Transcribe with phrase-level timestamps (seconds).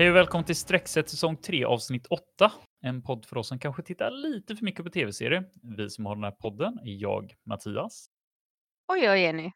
[0.00, 2.52] Hej och välkommen till Streckset säsong 3 avsnitt 8.
[2.82, 5.44] En podd för oss som kanske tittar lite för mycket på tv-serier.
[5.76, 8.06] Vi som har den här podden är jag, Mattias.
[8.88, 9.50] Och jag Jenny.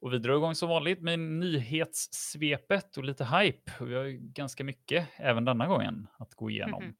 [0.00, 3.72] Och vi drar igång som vanligt med nyhetssvepet och lite hype.
[3.80, 6.84] Och vi har ju ganska mycket även denna gången att gå igenom.
[6.84, 6.94] Mhm.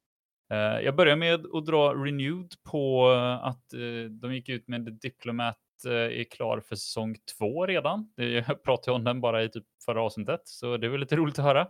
[0.51, 4.85] Eh, Jag börjar med att dra renewed på eh, att eh, de gick ut med
[4.85, 8.13] The Diplomat är klar för säsong två redan.
[8.15, 11.45] Jag pratade om den bara i typ förra avsnittet, så det var lite roligt att
[11.45, 11.67] höra.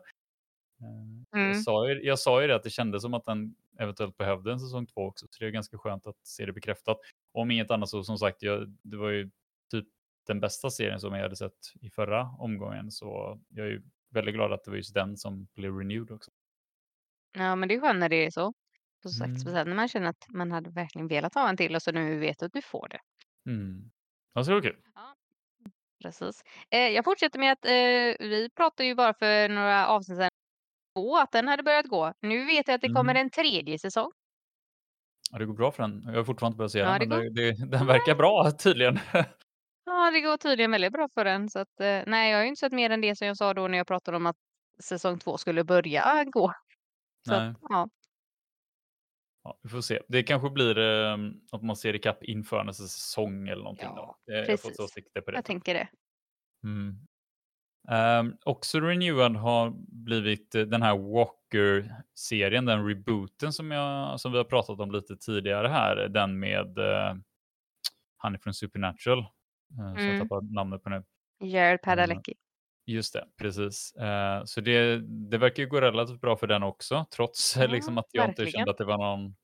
[0.84, 1.54] Eh, Jag, Mm.
[1.55, 4.60] sa ju, jag sa ju det att det kändes som att den eventuellt behövde en
[4.60, 6.98] säsong två också, så det är ganska skönt att se det bekräftat.
[7.32, 9.32] Om inget annat så som sagt, jag, det var ju
[9.72, 9.88] typ
[10.27, 14.34] den bästa serien som jag hade sett i förra omgången, så jag är ju väldigt
[14.36, 16.32] glad att det var just den som blev renewed också.
[17.34, 18.54] Ja, men det är skönt när det är så.
[19.02, 19.40] Som sagt, Mm.
[19.40, 22.20] speciellt när man känner att man hade verkligen velat ha en till och så nu
[22.20, 23.00] vet du att du får det.
[23.52, 23.91] Mm.
[24.34, 24.77] Ja, så det var kul.
[26.04, 26.44] Precis.
[26.72, 30.29] Eh, jag fortsätter med att eh, vi pratade ju bara för några avsnitt sedan
[30.96, 32.13] på att den hade börjat gå.
[32.22, 33.22] Nu vet jag att det kommer Mm.
[33.26, 34.12] en tredje säsong.
[35.32, 36.04] Ja, det går bra för den.
[36.05, 39.00] Jag har fortfarande inte börjat se Ja, den, men det, det, den verkar bra tydligen.
[39.85, 41.50] Ja, det går tydligen väldigt bra för den.
[41.50, 43.54] Så att, eh, nej, jag har ju inte sett mer än det som jag sa
[43.54, 44.35] då när jag pratade om att
[44.84, 46.54] säsong två skulle börja gå.
[47.28, 47.50] Så Nej.
[47.50, 47.90] att, ja.
[49.44, 50.00] Ja, vi får se.
[50.07, 51.18] Det kanske blir eh,
[51.52, 53.90] att man ser ikapp inför nästa säsong eller någonting.
[53.96, 54.34] Ja, då.
[54.34, 54.78] Jag får precis.
[54.78, 55.38] ta sikte på det.
[55.38, 55.88] jag tänker det.
[56.63, 56.96] Mm.
[57.91, 59.73] Um, också renewad har
[60.05, 65.17] blivit eh, den här Walker-serien, den rebooten som, jag, som vi har pratat om lite
[65.17, 65.95] tidigare här.
[66.09, 67.16] Den med uh,
[68.17, 69.19] han är från Supernatural.
[69.19, 69.25] eh,
[69.95, 70.19] Så jag Mm.
[70.19, 71.03] tappar namnet på nu.
[71.44, 72.34] Jared Padalecki.
[72.85, 73.94] Just det, precis.
[73.95, 74.97] Eh, så det,
[75.29, 78.41] det verkar ju gå relativt bra för den också, trots Ja, liksom att jag inte
[78.41, 78.51] verkligen.
[78.59, 79.35] kände att det var någon...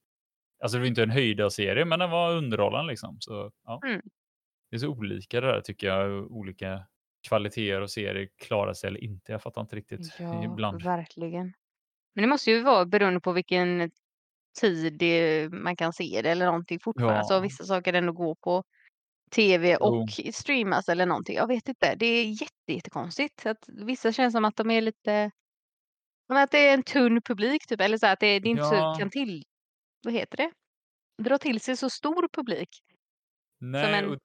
[0.64, 3.18] Alltså det var inte en höjda serie, men den var underhållande liksom.
[3.20, 3.82] Så, ja.
[3.86, 4.02] Mm.
[4.70, 6.86] Det är så olika det där tycker jag, olika
[7.28, 9.32] kvaliteter och serier klarar sig eller inte.
[9.32, 10.84] Jag fattar inte riktigt Ja, ibland.
[10.84, 11.54] verkligen.
[12.16, 13.92] Men det måste ju vara beroende på vilken
[14.60, 17.14] tid det, man kan se det eller någonting fortfarande.
[17.16, 17.20] Ja.
[17.20, 18.64] Alltså vissa saker ändå går på
[19.32, 19.86] tv Jo.
[19.86, 21.36] och streamas eller någonting.
[21.36, 21.96] Jag vet inte.
[21.96, 23.46] Det är jätte, jättekonstigt.
[23.46, 25.32] Att vissa känns som att de är lite...
[26.28, 27.82] Som att det är en tunn publik typ.
[27.82, 28.94] Eller så här, att det, det inte Ja.
[28.96, 29.44] så kan till...
[30.04, 30.52] Vad heter det?
[31.24, 32.70] Dra till sig så stor publik
[33.60, 34.20] Nej, en- och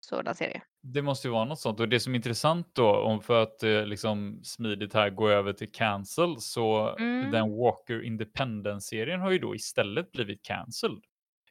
[0.00, 0.62] sådan serie.
[0.92, 1.80] Det måste ju vara något sånt.
[1.80, 5.52] Och det som är intressant då, om för att eh, liksom smidigt här gå över
[5.52, 7.30] till cancel, så Mm.
[7.30, 11.02] den Walker Independence-serien har ju då istället blivit cancelled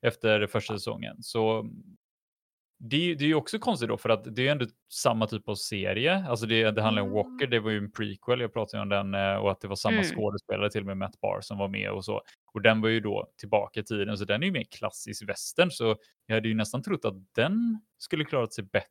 [0.01, 1.23] efter första säsongen.
[1.23, 1.69] Så
[2.79, 4.65] det, är ju- det är ju också konstigt då, för att det är ju ändå
[4.93, 6.25] samma typ av serie.
[6.29, 7.17] Alltså det, det handlar om Mm.
[7.23, 9.75] Walker, det var ju en prequel, jag pratade om den, eh, och att det var
[9.75, 10.05] samma Mm.
[10.15, 12.21] skådespelare, till och med Matt Barr, som var med och så.
[12.53, 15.71] Och den var ju då tillbaka i tiden, så den är ju mer klassisk western,
[15.71, 15.95] så
[16.25, 18.89] jag hade ju nästan trott att den skulle klarat sig bättre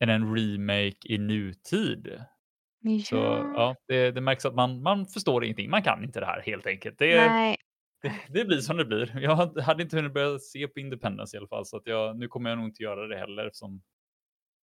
[0.00, 2.20] än en remake i nutid.
[3.04, 3.16] Så
[3.54, 5.70] ja, det, det märks att man, man förstår ingenting.
[5.70, 6.98] Man kan inte det här helt enkelt.
[6.98, 7.14] Det,
[8.02, 9.20] det, det blir som det blir.
[9.22, 12.28] Jag hade- inte hunnit börja se på Independence i alla fall, så att jag, nu
[12.28, 13.46] kommer jag nog inte göra det heller.
[13.46, 13.82] Eftersom,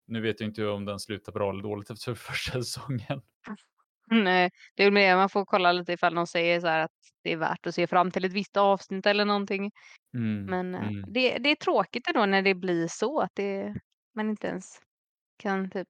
[0.08, 3.22] nu vet jag inte om den slutar bra eller dåligt efter första säsongen.
[4.12, 6.92] Nej, det är mer man får kolla lite ifall de säger så att
[7.24, 9.72] det är värt att se fram till ett visst avsnitt eller någonting.
[10.18, 11.14] Mm, Men eh, mm.
[11.14, 13.76] det, det är tråkigt ändå när det blir så att det,
[14.16, 14.82] man inte ens
[15.38, 15.88] kan typ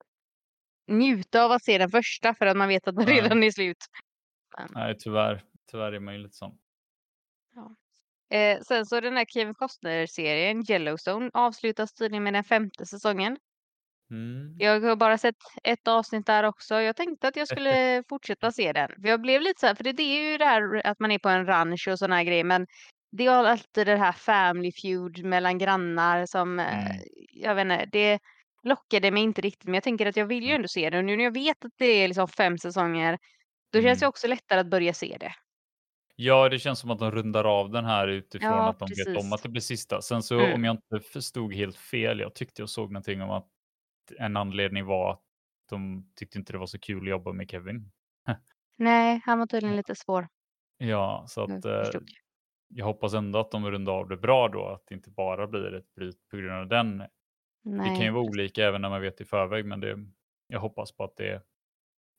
[0.87, 3.21] njuta av att se den första för att man vet att den Nej.
[3.21, 3.85] redan är slut.
[4.57, 5.43] Men, Nej, tyvärr.
[5.71, 6.57] Tyvärr är man ju lite sån.
[8.29, 13.37] eh, sen så den här Kevin Costner-serien Yellowstone avslutas tydligen med den femte säsongen.
[14.11, 14.55] Mm.
[14.59, 16.75] Jag har bara sett ett avsnitt där också.
[16.81, 18.89] Jag tänkte att jag skulle fortsätta se den.
[19.01, 21.11] För jag blev lite så här, för det, det är ju det här att man
[21.11, 22.43] är på en ranch och här grejer.
[22.43, 22.67] Men
[23.17, 27.01] det är alltid det här family feud mellan grannar som, eh, Mm.
[27.33, 28.19] jag vet inte, det
[28.63, 29.65] lockade mig inte riktigt.
[29.65, 30.55] Men jag tänker att jag vill ju Mm.
[30.55, 30.97] ändå se det.
[30.97, 33.17] Och nu när jag vet att det är liksom fem säsonger,
[33.73, 34.09] då känns det Mm.
[34.09, 35.33] också lättare att börja se det.
[36.15, 38.97] Ja, det känns som att de rundar av den här utifrån Ja, att de vet
[39.07, 39.17] precis.
[39.17, 40.01] om att det blir sista.
[40.01, 40.53] Sen så Mm.
[40.53, 43.47] om jag inte förstod helt fel, jag tyckte jag såg någonting om att
[44.19, 45.21] en anledning var att
[45.69, 47.91] de tyckte inte det var så kul att jobba med Kevin.
[48.77, 50.27] Nej, han var tydligen lite svår.
[50.77, 52.09] Ja, så att eh, förstod.
[52.77, 55.73] Jag hoppas ändå att de rundar av det bra då, att det inte bara blir
[55.73, 56.97] ett bryt på grund av den.
[57.63, 58.11] Det kan ju Nej.
[58.11, 60.05] vara olika även när man vet i förväg, men det,
[60.47, 61.41] jag hoppas på att det,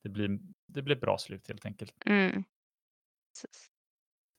[0.02, 1.94] det, blir, det blir bra slut helt enkelt.
[2.06, 2.44] Mm.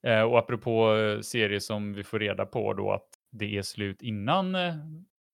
[0.07, 4.01] Eh, och apropå eh, serier som vi får reda på då att det är slut
[4.01, 4.75] innan eh,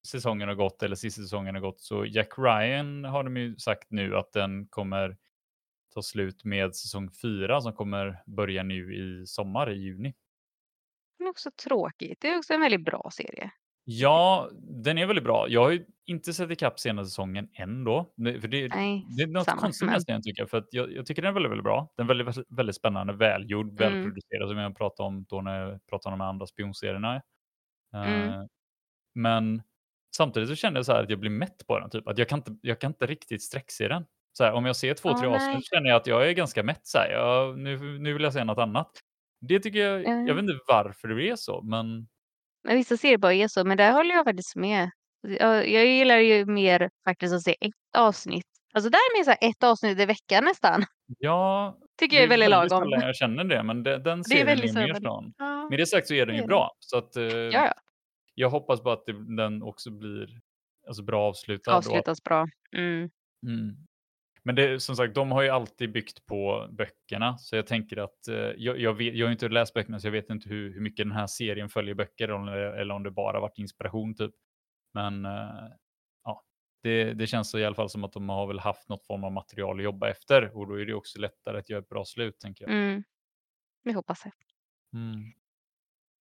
[0.07, 3.91] säsongen har gått eller sista säsongen har gått, så Jack Ryan har de ju sagt
[3.91, 5.17] nu att den kommer
[5.93, 10.13] ta slut med säsong fyra som kommer börja nu i sommar i juni.
[11.23, 12.17] Det är också tråkigt.
[12.21, 13.51] Det är också en väldigt bra serie.
[13.85, 14.49] Ja,
[14.83, 15.45] den är väldigt bra.
[15.49, 18.13] Jag har ju inte sett ikapp senaste säsongen än då.
[18.41, 20.91] För det Nej, det är något samma, konstigt men nästan jag tycker, för att jag
[20.93, 21.93] jag tycker den är väldigt, väldigt bra.
[21.97, 23.75] Den är väldigt, väldigt spännande, välgjord, Mm.
[23.93, 27.21] välproducerad som jag pratade om då när jag pratade om de andra spionserierna.
[27.93, 28.29] Mm.
[28.29, 28.43] Eh,
[29.15, 29.61] men
[30.15, 32.29] samtidigt så kände jag så här att jag blir mätt på den, typ att jag
[32.29, 34.05] kan inte jag kan inte riktigt sträckse den.
[34.33, 35.35] Så här, om jag ser 2, 3 Ja, nej.
[35.35, 37.11] avsnitt känner jag att jag är ganska mätt så här.
[37.11, 38.91] Jag nu nu vill jag se något annat.
[39.47, 40.39] Det tycker jag jag vet Mm.
[40.39, 42.07] inte varför det är så, men
[42.63, 44.89] Men vissa serier bara är så, men där håller jag faktiskt med.
[45.27, 48.45] Jag jag gillar ju mer faktiskt att se ett avsnitt.
[48.73, 50.83] Alltså där är mer så ett avsnitt i veckan nästan.
[51.19, 52.89] Ja, Tycker det jag är väldigt väldigt lagom.
[52.91, 55.33] jag känner det, men de den Det är serien väldigt är mer sån.
[55.37, 56.47] Ja, Med det sagt så är den det ju det.
[56.47, 57.73] bra, så att, eh, Ja, ja.
[58.35, 60.27] jag hoppas bara att det den också blir,
[60.87, 62.47] alltså bra avslutad Avslutas bra.
[62.75, 63.09] Mm.
[63.47, 63.75] Mm.
[64.45, 68.27] Men det som sagt, de har ju alltid byggt på böckerna, så jag tänker att,
[68.27, 70.81] eh, jag jag vet jag har inte läst böckerna, så jag vet inte hur hur
[70.81, 74.31] mycket den här serien följer böcker det eller om det bara varit inspiration typ.
[74.93, 75.69] Men, eh,
[76.23, 76.43] ja,
[76.83, 79.23] det det känns så i alla fall som att de har väl haft något form
[79.23, 82.05] av material att jobba efter och då är det också lättare att göra ett bra
[82.05, 82.73] slut, tänker jag.
[82.73, 83.03] Mm.
[83.83, 84.31] Vi hoppas det.
[84.97, 85.33] Mm.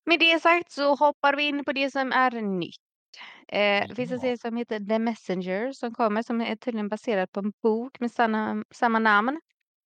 [0.07, 2.92] Med det sagt så hoppar vi in på det som är nytt.
[3.49, 4.21] Eh, det finns en Ja.
[4.21, 8.13] serie som heter The Messenger som kommer, som är tydligen baserad på en bok med
[8.13, 9.41] samma samma namn.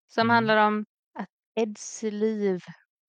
[0.07, 0.31] Som Mm.
[0.31, 0.85] handlar om
[1.19, 2.59] att Eds liv,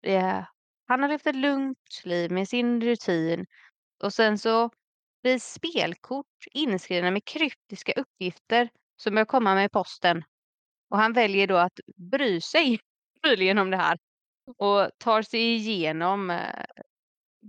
[0.07, 0.45] eh,
[0.89, 3.47] han har levt ett lugnt liv med sin rutin
[4.05, 4.71] och sen så
[5.23, 10.25] blir spelkort inskrivna med kryptiska uppgifter som börjar komma med posten.
[10.91, 12.79] Och han väljer då att bry sig
[13.25, 13.99] tydligen om det här
[14.59, 16.65] och tar sig igenom, eh,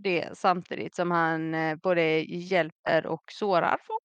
[0.03, 4.03] det samtidigt som han, eh, både hjälper och sårar folk.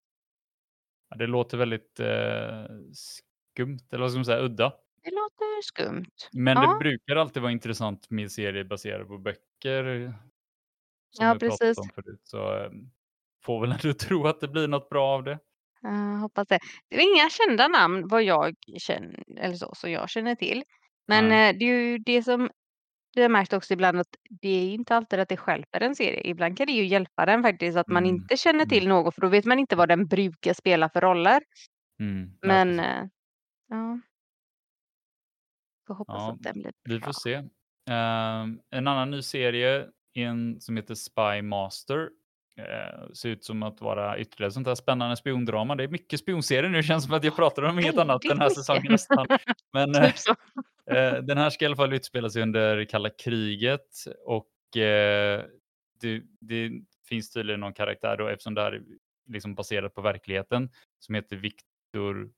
[1.11, 4.73] Ja, det låter väldigt, eh, skumt eller vad ska man säga, udda.
[5.05, 6.29] Det låter skumt.
[6.33, 6.79] Men det Ja.
[6.81, 10.15] brukar alltid vara intressant med serier baserade på böcker.
[11.11, 11.77] Som Ja, precis.
[11.77, 12.71] om förut, så, eh,
[13.44, 15.39] får väl ändå tro att det blir något bra av det.
[15.81, 15.91] Ja,
[16.23, 16.59] hoppas det.
[16.89, 20.65] Det är inga kända namn vad jag känner eller så, som jag känner till.
[21.09, 22.50] Men, eh, det är ju det som
[23.17, 26.20] vi har märkt också ibland att det är inte alltid att det stjälper en serie.
[26.31, 28.69] Ibland kan det ju hjälpa den faktiskt att man Mm, inte känner mm.
[28.69, 31.43] till något, för då vet man inte vad den brukar spela för roller.
[32.00, 32.81] Mm, ja Men, precis.
[32.81, 33.05] eh,
[33.69, 34.00] ja.
[35.87, 37.06] Får hoppas Ja, att den blir vi bra.
[37.06, 37.35] får se.
[37.91, 42.08] Ehm, en annan ny serie, en som heter Spy Master.
[42.57, 45.75] Eh, ser ut som att vara ytterligare sånt där spännande spiondrama.
[45.75, 48.49] Det är mycket spionserier nu, känns som att jag pratar om inget annat den här
[48.49, 49.27] säsongen nästan.
[49.73, 50.37] Men, eh, Typ
[50.97, 53.89] eh, den här ska i alla fall utspela sig under kalla kriget
[54.25, 55.45] och, eh,
[56.01, 56.71] det det
[57.09, 58.83] finns tydligen någon karaktär då, eftersom det här är
[59.29, 62.31] liksom baserat på verkligheten, som heter Victor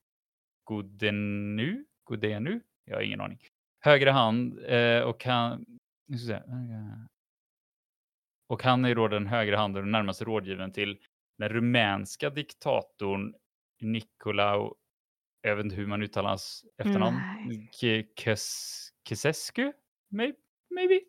[0.65, 1.85] Godenu?
[2.05, 2.61] Godenu?
[2.85, 3.39] Jag har ingen aning.
[3.81, 5.65] Högra hand, eh, och han
[6.07, 6.43] nu ska vi se.
[8.47, 10.99] Och han är då den högra handen och närmaste rådgivaren till
[11.39, 13.35] den rumänska diktatorn
[13.81, 14.71] Nicolae,
[15.43, 17.17] jag vet inte hur man uttalar hans efternamn,
[19.09, 19.73] Ceausescu?
[20.11, 20.33] May
[20.71, 21.01] maybe?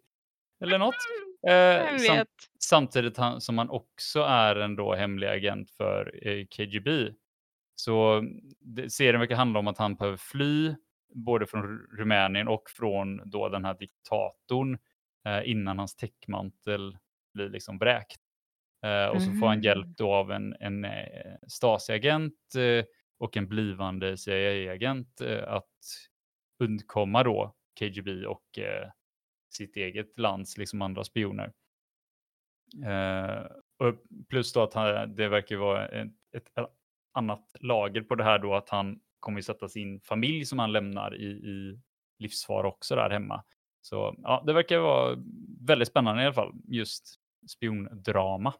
[0.61, 0.95] Eller något.
[1.47, 1.51] Eh,
[1.85, 2.27] Vem sam vet?
[2.59, 7.13] samtidigt han som han också är en då hemlig agent för, eh, KGB.
[7.75, 8.23] Så
[8.59, 10.75] det serien verkar handla om att han behöver fly,
[11.13, 14.77] både från Ru Rumänien och från då den här diktatorn,
[15.25, 16.97] eh, innan hans täckmantel
[17.35, 18.21] blir liksom vräkt.
[18.85, 19.95] Eh, och så får han hjälp Mhm.
[19.97, 22.85] då av en en, eh, Stasi-agent, eh,
[23.19, 25.69] och en blivande CIA-agent, eh, att
[26.63, 28.89] undkomma då KGB och, eh,
[29.55, 31.53] sitt eget lands liksom andra spioner.
[32.85, 33.45] Eh,
[33.79, 33.95] och
[34.29, 36.51] plus då att han det verkar vara ett ett
[37.13, 40.71] annat lager på det här då, att han kommer ju sätta sin familj som han
[40.71, 41.79] lämnar i i
[42.19, 43.43] livsfara också där hemma.
[43.81, 45.17] Så ja, det verkar vara
[45.61, 47.15] väldigt spännande i alla fall, just
[47.47, 48.53] spiondrama.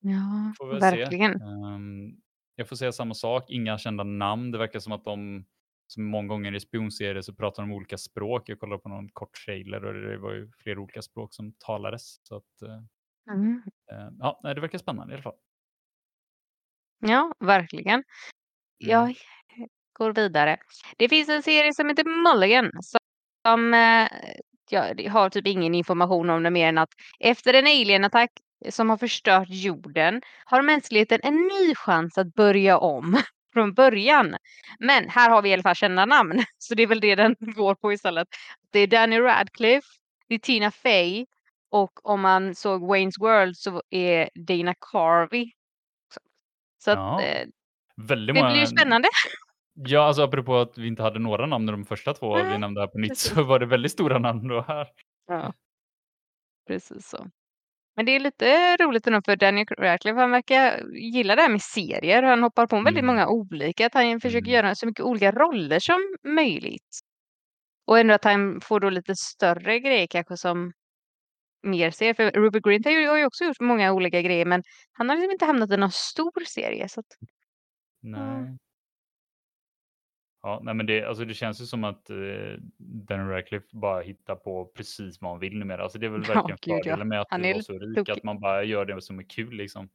[0.00, 0.90] Ja, väl se.
[0.96, 1.42] verkligen.
[1.42, 2.16] Ehm,
[2.56, 4.50] jag får säga samma sak, inga kända namn.
[4.50, 5.44] Det verkar som att de,
[5.86, 8.48] som många gånger i spionserier så pratar de olika språk.
[8.48, 12.26] Jag kollade på någon kort trailer och det var ju flera olika språk som talades.
[12.26, 12.82] Så att, eh,
[13.34, 13.62] Mm.
[13.92, 15.36] eh, ja, det verkar spännande i alla fall.
[17.00, 17.94] Ja, verkligen.
[17.94, 18.04] Mm.
[18.90, 19.14] Jag
[19.92, 20.56] går vidare.
[20.98, 23.74] Det finns en serie som heter Mulligan som,
[24.72, 28.30] ja, det har typ ingen information om det mer än att efter en alienattack
[28.68, 33.22] som har förstört jorden har mänskligheten en ny chans att börja om
[33.52, 34.36] från början.
[34.78, 37.36] Men här har vi i alla fall kända namn, så det är väl det den
[37.40, 38.28] går på istället.
[38.72, 39.88] Det är Danny Radcliffe,
[40.28, 41.26] det är Tina Fey
[41.70, 45.50] och om man såg Wayne's World så är Dana Carvey.
[46.14, 46.20] Så
[46.84, 47.22] så att, Ja.
[47.22, 47.46] eh,
[47.96, 49.08] det många blir ju spännande.
[49.86, 52.80] Ja, alltså apropå att vi inte hade några namn de första 2 vi Nej, nämnde
[52.80, 53.32] här på nytt, precis.
[53.34, 54.88] så var det väldigt stora namn då här.
[55.26, 55.52] Ja.
[56.66, 57.26] Precis så.
[57.96, 61.62] Men det är lite roligt ändå för Daniel Radcliffe, han verkar gilla det här med
[61.62, 62.22] serier.
[62.22, 63.06] Han hoppar på väldigt Mm.
[63.06, 64.52] många olika, att han försöker Mm.
[64.54, 66.98] göra så mycket olika roller som möjligt.
[67.86, 70.72] Och ändå att han får då lite större grejer kanske som
[71.62, 72.14] mer serier.
[72.14, 75.16] För Rupert Grint har ju, har ju också gjort många olika grejer, men han har
[75.16, 76.88] liksom inte hamnat i någon stor serie.
[76.88, 77.06] Så att,
[78.02, 78.56] Nej.
[80.42, 82.16] Ja, nej men det, alltså det känns ju som att eh,
[82.78, 85.82] Daniel Radcliffe bara hittar på precis vad han vill numera.
[85.82, 86.84] Alltså det är väl Ja, verkligen ja.
[86.84, 88.12] fördelen med att Han är var så rik, tokig.
[88.12, 89.88] att man bara gör det som är kul liksom.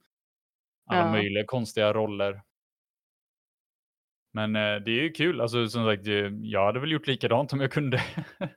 [0.85, 1.12] Alla Ja.
[1.12, 2.41] möjliga konstiga roller.
[4.33, 7.53] Men eh, det är ju kul, alltså som sagt, eh, jag hade väl gjort likadant
[7.53, 8.01] om jag kunde.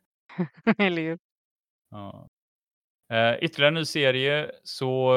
[0.79, 1.19] Eller hur?
[1.91, 2.29] Ja.
[3.13, 5.13] Eh, ytterligare en ny serie, så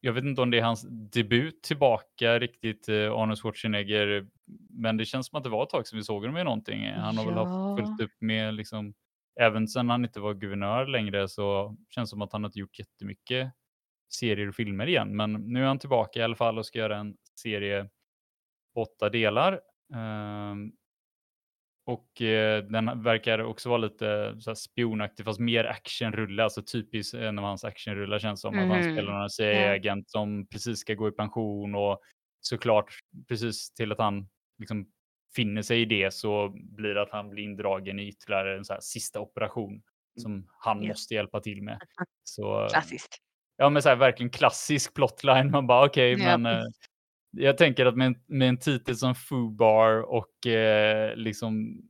[0.00, 4.26] jag vet inte om det är hans debut tillbaka riktigt, eh, Arnold Schwarzenegger,
[4.70, 6.90] men det känns som att det var ett tag sedan vi såg honom i någonting.
[6.90, 7.74] Han har väl haft Ja.
[7.78, 8.94] fullt upp med, liksom,
[9.40, 12.78] även sedan han inte var guvernör längre så känns det som att han inte gjort
[12.78, 13.52] jättemycket
[14.12, 15.16] serier och filmer igen.
[15.16, 17.88] Men nu är han tillbaka i alla fall och ska göra en serie
[18.74, 19.60] åtta delar.
[19.94, 20.72] Ehm,
[21.90, 27.14] och eh, den verkar också vara lite så här spionaktig fast mer actionrulle, alltså typiskt
[27.14, 28.58] en av hans actionrullar känns som.
[28.58, 28.92] Att han Mhm.
[28.92, 32.00] spelar en CIA-agent som precis ska gå i pension och
[32.40, 32.94] såklart
[33.28, 34.28] precis till att han
[34.58, 34.86] liksom
[35.36, 38.72] finner sig i det så blir det att han blir indragen i ytterligare en så
[38.72, 39.82] här sista operation
[40.22, 40.88] som han Ja.
[40.88, 41.78] måste hjälpa till med.
[42.24, 43.16] Så, Klassiskt.
[43.56, 45.50] Ja, men så här, verkligen klassisk plotline.
[45.50, 46.38] Man bara okej, Ja.
[46.38, 46.62] men eh,
[47.30, 51.82] jag tänker att med en, med en titel som Fubar och eh, liksom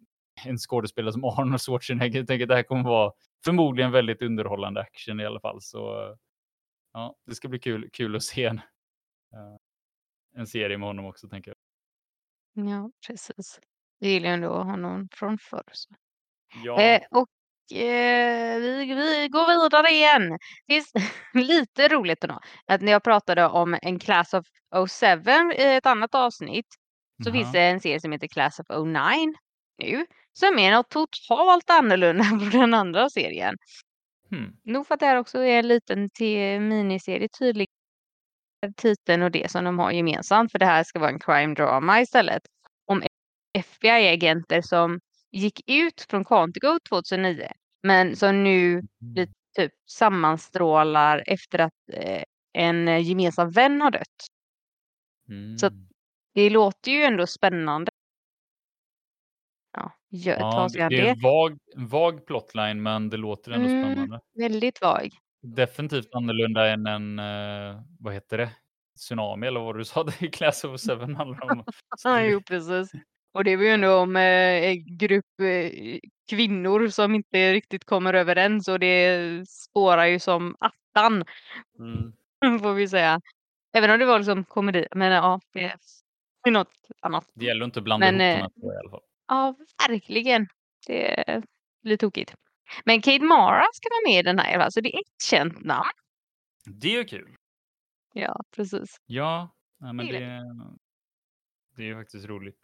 [0.44, 3.12] en skådespelare som Arnold Schwarzenegger, jag tänker att det här kommer vara
[3.44, 5.62] förmodligen väldigt underhållande action i alla fall.
[5.62, 6.16] Så
[6.92, 8.56] ja, det ska bli kul, kul att se en,
[9.32, 9.56] eh,
[10.34, 11.56] en serie med honom också, tänker jag.
[12.66, 13.60] Ja, precis.
[13.98, 15.72] Jag gillar ändå honom från förr.
[16.64, 17.28] Ja, Eh, och
[17.72, 20.38] eh, vi, vi går vidare igen.
[20.66, 20.84] Det är
[21.34, 24.46] lite roligt ändå att när jag pratade om en Class of
[24.90, 25.06] 07
[25.56, 26.66] i ett annat avsnitt
[27.24, 27.52] så finns Aha.
[27.52, 29.34] det en serie som heter Class of 09
[29.78, 33.56] nu som är något totalt annorlunda från den andra serien.
[34.30, 34.56] Hmm.
[34.64, 37.68] Nog för att det här också är en liten te- miniserie tydlig
[38.76, 42.00] titeln och det som de har gemensamt för det här ska vara en crime drama
[42.00, 42.42] istället
[42.86, 43.02] om
[43.58, 45.00] FBI-agenter som
[45.32, 47.48] gick ut från Quantico 2009
[47.82, 48.82] men som nu
[49.14, 52.22] blir typ sammanstrålar efter att eh,
[52.52, 54.26] en gemensam vän har dött.
[55.60, 55.88] Så Mm.
[56.34, 57.90] det låter ju ändå spännande.
[59.72, 61.08] Ja, gör, Ja, det, an det är det.
[61.10, 64.20] en vag, vag plotline, men det låter ändå Mm, spännande.
[64.34, 65.10] väldigt vag.
[65.42, 68.50] Definitivt annorlunda än en, eh, vad heter det?
[68.98, 71.64] Tsunami eller vad du sa, det är Class of Seven handlar om.
[72.04, 72.90] Ja, jo, precis.
[73.32, 74.22] Och det var ju ändå om eh,
[74.64, 75.98] en grupp eh,
[76.30, 81.24] kvinnor som inte riktigt kommer överens och det spårar ju som attan
[81.78, 82.12] Mm.
[82.62, 83.20] får vi säga.
[83.72, 84.86] Även om det var liksom komedi.
[84.94, 85.72] Men ja, det
[86.48, 87.30] är något annat.
[87.34, 89.00] Det gäller inte att blanda Men, ihop de eh, här två i alla fall.
[89.28, 89.56] Ja,
[89.88, 90.48] verkligen.
[90.86, 91.42] Det
[91.82, 92.34] blir tokigt.
[92.84, 95.00] Men Kate Mara ska vara med i den här i alla fall, så det är
[95.00, 95.90] ett känt namn.
[96.64, 97.36] Det är kul.
[98.12, 98.96] Ja, precis.
[99.06, 100.42] Ja, nej, men Det det, är
[101.76, 102.56] det är ju faktiskt roligt.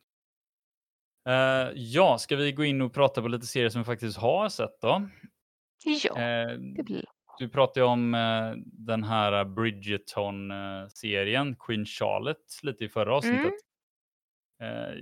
[1.26, 4.48] Eh, ja, ska vi gå in och prata på lite serier som vi faktiskt har
[4.48, 5.08] sett då?
[5.84, 7.04] Ja, Eh, det blir
[7.38, 13.52] du pratade ju om eh, den här Bridgerton-serien, Queen Charlotte, lite i förra avsnittet.
[14.62, 14.98] Mm.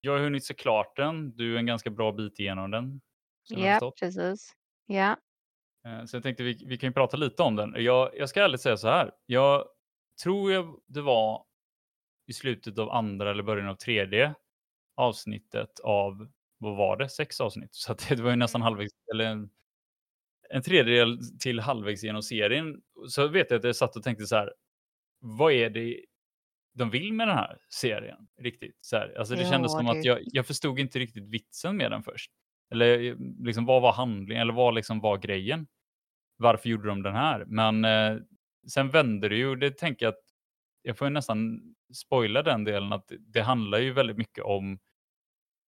[0.00, 1.36] Jag har hunnit se klart den.
[1.36, 3.00] Du är en ganska bra bit igenom den.
[3.48, 4.52] Ja, precis.
[4.86, 5.16] Ja.
[6.06, 7.74] Så jag tänkte vi, vi kan ju prata lite om den.
[7.76, 9.12] Jag, jag ska ärligt säga så här.
[9.26, 9.64] Jag
[10.22, 11.44] tror jag det var
[12.26, 14.34] i slutet av andra eller början av tredje
[14.96, 17.74] avsnittet av, vad var det, sex avsnitt.
[17.74, 19.50] Så det var ju nästan halvvägs, eller en,
[20.50, 22.82] en tredjedel till halvvägs genom serien.
[23.08, 24.52] Så vet jag att jag satt och tänkte så här,
[25.20, 26.04] vad är det
[26.74, 28.78] de vill med den här serien riktigt?
[28.80, 31.76] Så här, alltså det kändes Ja, som det- att jag, jag förstod inte riktigt vitsen
[31.76, 32.30] med den först.
[32.70, 35.66] Eller eh, liksom, vad var handlingen, eller vad liksom var grejen?
[36.36, 37.44] Varför gjorde de den här?
[37.46, 38.16] Men eh,
[38.68, 40.24] sen vände det ju, och det tänker jag att
[40.82, 41.60] jag får ju nästan
[41.94, 44.78] spoila den delen, att det handlar ju väldigt mycket om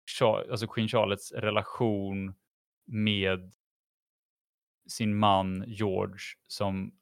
[0.06, 2.34] Char- alltså Queen Charlottes relation
[2.86, 3.52] med
[4.88, 6.92] sin man George som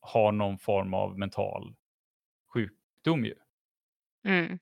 [0.00, 1.74] har någon form av mental
[2.54, 3.34] sjukdom ju.
[4.24, 4.58] Mm.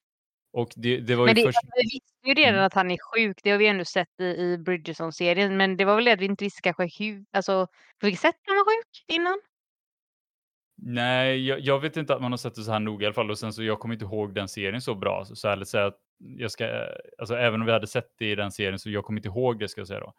[0.52, 1.59] Och det, det var ju Men det, först...
[1.76, 2.66] vi visste ju redan Mm.
[2.66, 3.40] att han är sjuk.
[3.42, 5.56] Det har vi ändå sett i, i Bridgerton-serien.
[5.56, 7.66] Men det var väl det att vi inte visste kanske hur, alltså
[7.99, 9.40] på vilket sätt han var sjuk innan.
[10.84, 13.14] Nej, jag, jag vet inte att man har sett det så här noga i alla
[13.14, 13.30] fall.
[13.30, 15.24] Och sen så jag kommer inte ihåg den serien så bra.
[15.24, 16.68] Så, så ärligt säga att jag ska,
[17.18, 19.58] alltså även om vi hade sett det i den serien så jag kommer inte ihåg
[19.58, 20.12] det ska jag säga då.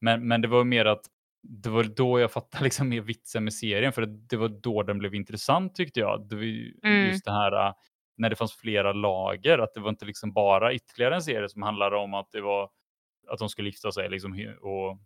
[0.00, 1.06] Men, men det var mer att
[1.42, 4.98] det var då jag fattade liksom mer vitsen med serien, för det var då den
[4.98, 6.28] blev intressant tyckte jag.
[6.28, 7.06] Det var Mm.
[7.08, 7.72] just det här äh,
[8.16, 11.62] när det fanns flera lager, att det var inte liksom bara ytterligare en serie som
[11.62, 12.70] handlade om att det var
[13.28, 14.98] att de skulle gifta sig liksom och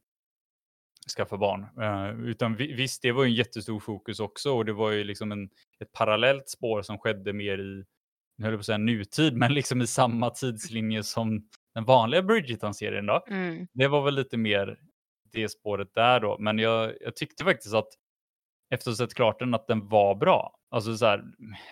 [1.10, 1.66] skaffa barn.
[1.80, 5.04] Eh, utan vi- visst, det var ju en jättestor fokus också och det var ju
[5.04, 5.44] liksom en,
[5.80, 7.84] ett parallellt spår som skedde mer i,
[8.38, 12.22] nu höll jag på att säga nutid, men liksom i samma tidslinje som den vanliga
[12.22, 13.25] Bridgerton-serien då.
[13.28, 13.66] Mm.
[13.72, 14.78] Det var väl lite mer
[15.32, 17.88] det spåret där då, men jag, jag tyckte faktiskt att
[18.70, 20.58] efter att ha sett klart den att den var bra.
[20.70, 21.25] Alltså så här,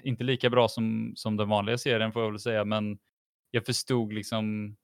[0.02, 2.98] inte lika bra som, som den vanliga serien får jag väl säga, men
[3.50, 4.76] jag förstod liksom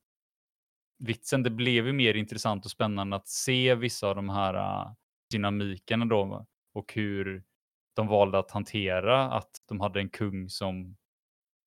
[1.01, 1.43] vitsen.
[1.43, 4.93] Det blev ju mer intressant och spännande att se vissa av de här uh,
[5.31, 7.43] dynamikerna då och hur
[7.97, 10.97] de valde att hantera att de hade en kung som,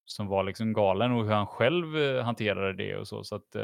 [0.05, 3.23] som var liksom galen och hur han själv eh, hanterade det och så.
[3.23, 3.55] så att,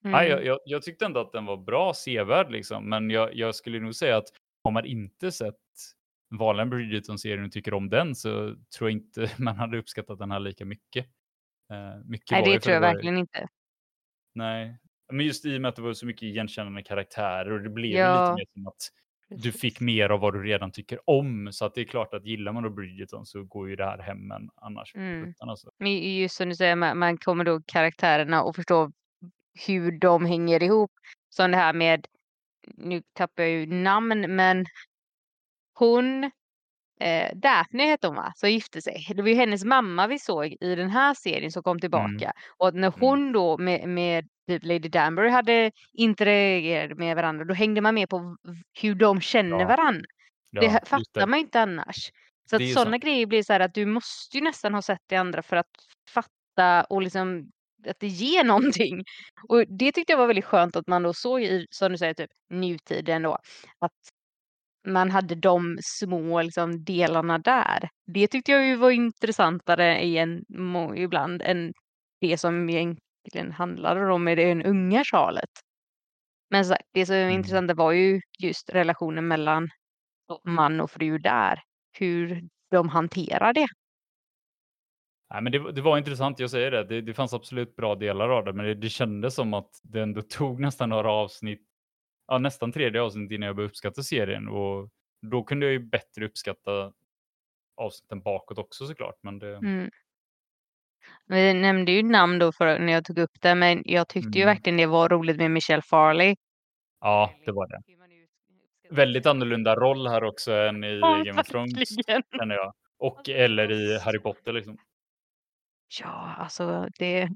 [0.00, 0.30] Nej, Mm.
[0.30, 3.80] jag, jag, jag tyckte ändå att den var bra sevärd liksom, men jag, jag skulle
[3.80, 4.28] nog säga att
[4.64, 5.54] har man inte sett
[6.30, 10.40] vanliga Bridgerton-serien och tycker om den så tror jag inte man hade uppskattat den här
[10.40, 11.06] lika mycket.
[11.72, 13.46] Eh, mycket Nej, det tror jag verkligen inte.
[14.38, 14.76] Nej,
[15.12, 17.92] men just i och med att det var så mycket igenkännande karaktärer och det blev
[17.98, 18.12] Ja.
[18.22, 18.90] lite mer som att
[19.42, 21.52] du fick mer av vad du redan tycker om.
[21.52, 23.98] Så att det är klart att gillar man då Bridgerton så går ju det här
[23.98, 25.34] hem, men annars Mm.
[25.38, 25.70] alltså.
[25.78, 28.92] Men just som du säger, man, man kommer då karaktärerna och förstår
[29.66, 30.90] hur de hänger ihop.
[31.28, 32.06] Som det här med,
[32.66, 34.66] nu tappar jag ju namn, men
[35.74, 36.30] hon,
[37.00, 39.06] eh, Daphne hette hon va, som gifte sig.
[39.14, 42.32] Det var ju hennes mamma vi såg i den här serien som kom tillbaka.
[42.58, 47.54] Och att när hon då med, med typ Lady Danbury hade interagerat med varandra, då
[47.54, 48.36] hängde man med på
[48.82, 49.66] hur de känner Ja.
[49.66, 50.06] varandra.
[50.50, 52.10] Ja, det fattar man inte annars.
[52.50, 53.02] Så Det att sådana sant.
[53.04, 55.66] grejer blir så här att du måste ju nästan ha sett det andra för att
[56.10, 57.50] fatta och liksom
[57.88, 58.44] att det ger
[58.84, 59.04] någonting.
[59.48, 62.14] Och det tyckte jag var väldigt skönt att man då såg i, som du säger,
[62.14, 63.32] typ nutiden då.
[63.78, 63.92] Att
[64.92, 67.88] man hade de små liksom, delarna där.
[68.06, 70.44] Det tyckte jag ju var intressantare i en,
[70.96, 71.72] ibland än
[72.20, 75.60] det som egentligen handlade om med den unga Charlotte.
[76.50, 79.68] Men sagt, det som är intressanta var ju just relationen mellan
[80.44, 81.60] man och fru där.
[81.98, 83.66] Hur de hanterar det.
[85.30, 86.84] Nej, men det, var- det var intressant, jag säger det.
[86.84, 87.00] det.
[87.00, 90.22] Det fanns absolut bra delar av det, men det, det kändes som att det ändå
[90.22, 91.67] tog nästan några avsnitt,
[92.28, 94.48] ja, nästan tredje avsnitt innan jag började uppskatta serien.
[94.48, 94.88] Och
[95.22, 96.92] då kunde jag ju bättre uppskatta
[97.76, 99.14] avsnitten bakåt också såklart.
[99.22, 99.90] Men det, Mm.
[101.26, 104.42] Vi nämnde ju namn då för, när jag tog upp det, men jag tyckte ju
[104.42, 104.54] Mm.
[104.54, 106.36] verkligen det var roligt med Michelle Farley.
[107.00, 107.82] ja, det var det.
[108.90, 111.88] Väldigt annorlunda roll här också än i Ja, Game of Thrones,
[112.38, 112.72] känner jag.
[112.98, 114.78] Och eller i Harry Potter liksom.
[116.00, 117.28] Ja, alltså det,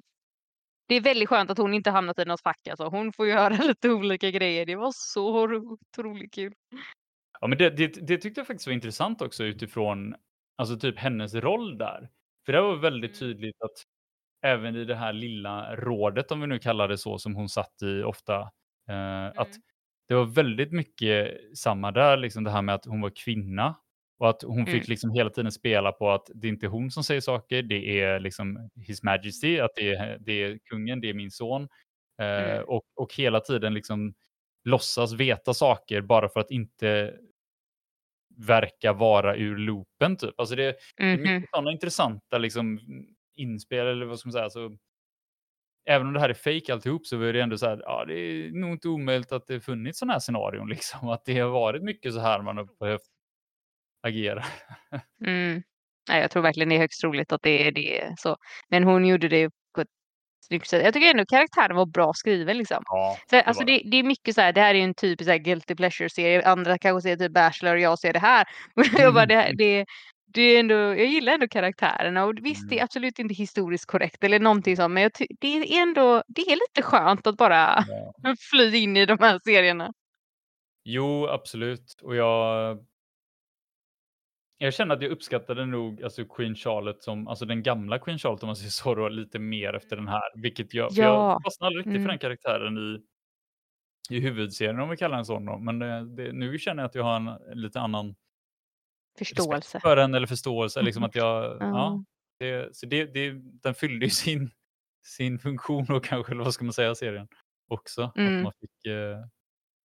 [0.92, 2.68] det är väldigt skönt att hon inte hamnat i något fack.
[2.68, 2.84] Alltså.
[2.84, 4.66] Hon får göra lite olika grejer.
[4.66, 6.54] Det var så ro- otroligt kul.
[7.40, 10.14] Ja, men det, det, det tyckte jag faktiskt var intressant också utifrån
[10.58, 12.08] alltså typ hennes roll där.
[12.46, 13.32] För det var väldigt Mm.
[13.34, 13.82] tydligt att
[14.44, 17.82] även i det här lilla rådet, om vi nu kallar det så, som hon satt
[17.82, 18.40] i ofta,
[18.88, 19.62] eh, att Mm.
[20.08, 23.74] det var väldigt mycket samma där, liksom det här med att hon var kvinna
[24.22, 24.86] och att hon fick Mm.
[24.88, 28.20] liksom hela tiden spela på att det är inte hon som säger saker, det är
[28.20, 31.62] liksom His Majesty, att det är, det är kungen, det är min son.
[32.22, 32.64] Eh, Mm.
[32.64, 34.14] och, och hela tiden liksom
[34.64, 37.14] låtsas veta saker bara för att inte
[38.36, 40.40] verka vara ur loopen typ.
[40.40, 42.80] Alltså det, det är mycket sådana intressanta liksom,
[43.36, 44.50] inspel eller vad ska man säga.
[44.50, 44.76] Så,
[45.88, 48.14] även om det här är fake alltihop så är det ändå så här, ja det
[48.14, 51.08] är nog inte omöjligt att det funnits sådana här scenarion liksom.
[51.08, 53.02] Att det har varit mycket så här man har behövt
[54.02, 54.44] agera.
[55.26, 55.62] Mm.
[56.08, 58.14] Nej, jag tror verkligen det är högst troligt att det är det.
[58.18, 58.36] Så.
[58.68, 59.88] Men hon gjorde det på ett
[60.46, 60.84] snyggt sätt.
[60.84, 62.58] Jag tycker ändå karaktären var bra skriven.
[62.58, 62.82] Liksom.
[62.86, 63.82] Ja, För, det alltså det.
[63.84, 66.46] det, är mycket så här, det här är ju en typisk så här guilty pleasure-serie.
[66.48, 68.46] Andra kanske ser typ Bachelor och jag ser det här.
[68.98, 69.86] jag, bara, det, det,
[70.34, 72.84] det är ändå, jag gillar ändå karaktärerna och visst det är Mm.
[72.84, 76.82] absolut inte historiskt korrekt eller någonting sånt men ty- det är ändå det är lite
[76.82, 78.34] skönt att bara Ja.
[78.50, 79.92] fly in i de här serierna.
[80.84, 81.94] Jo, absolut.
[82.02, 82.78] Och jag...
[84.62, 88.42] Jag känner att jag uppskattade nog alltså Queen Charlotte som, alltså den gamla Queen Charlotte
[88.42, 90.22] om man säger så då, lite mer efter den här.
[90.42, 91.02] Vilket jag, Ja.
[91.04, 92.02] jag fastnade riktigt Mm.
[92.02, 93.02] för den karaktären i,
[94.16, 95.38] i huvudserien om vi kallar den så.
[95.38, 95.58] då.
[95.58, 98.14] Men det, det, nu känner jag att jag har en lite annan
[99.18, 99.80] Förståelse.
[99.80, 100.82] för den eller förståelse.
[100.82, 101.56] Liksom att jag, Ja.
[101.60, 102.04] ja,
[102.38, 103.30] det, så det, det,
[103.62, 104.50] den fyllde ju sin,
[105.04, 107.28] sin funktion och kanske, eller vad ska man säga, serien
[107.68, 108.02] också.
[108.02, 108.42] Att Mm.
[108.42, 109.18] man fick eh,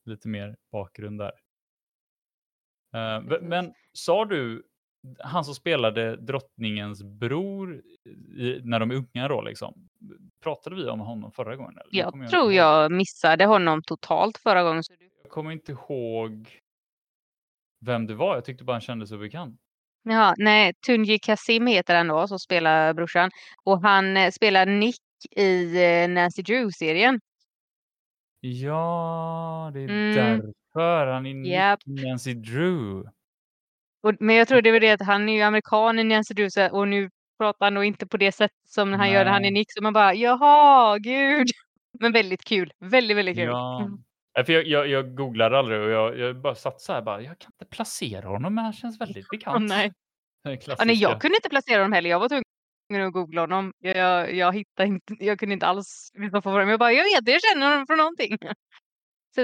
[0.06, 1.32] lite mer bakgrund där.
[2.94, 4.64] Eh, men sa du,
[5.20, 7.82] han som spelade drottningens bror
[8.38, 9.90] i, när de är unga då liksom,
[10.44, 11.72] pratade vi om honom förra gången?
[11.78, 12.00] Eller?
[12.02, 14.84] Jag inte tror jag missade honom totalt förra gången.
[14.84, 16.50] Så du kommer inte ihåg
[17.86, 18.36] vem det var.
[18.36, 19.60] Jag tyckte bara han kändes så bekant.
[20.04, 23.30] Jaha, nej, Tunji Kasim heter han då, som spelar brorsan.
[23.64, 25.02] Och han eh, spelar Nick
[25.36, 27.20] i eh, Nancy Drew-serien.
[28.40, 30.16] Ja, det är Mm.
[30.16, 31.34] därför han är.
[31.34, 33.04] Nick Nancy Drew.
[34.04, 36.70] Och, men jag tror det var det att han är ju amerikan i Nancy Drew
[36.72, 39.52] och nu pratar han nog inte på det sätt som han gör när han är
[39.52, 39.52] Nej.
[39.52, 39.72] Nick.
[39.74, 41.48] Så man bara, jaha, gud.
[42.00, 42.72] Men väldigt kul.
[42.80, 43.46] Väldigt, väldigt kul.
[43.46, 43.82] Ja.
[43.82, 43.98] Mm.
[44.36, 47.22] Nej, För jag, jag, jag googlade aldrig och jag, jag bara satt så här bara,
[47.22, 49.72] jag kan inte placera honom men han känns väldigt bekant.
[49.72, 49.92] Åh, nej.
[50.68, 52.10] Ja, nej, jag kunde inte placera honom heller.
[52.10, 53.74] Jag var tvungen att googla honom.
[53.80, 56.70] Jag, jag, jag hittade inte, jag kunde inte alls lyssna på honom.
[56.70, 58.38] Jag bara, jag vet jag känner honom från någonting.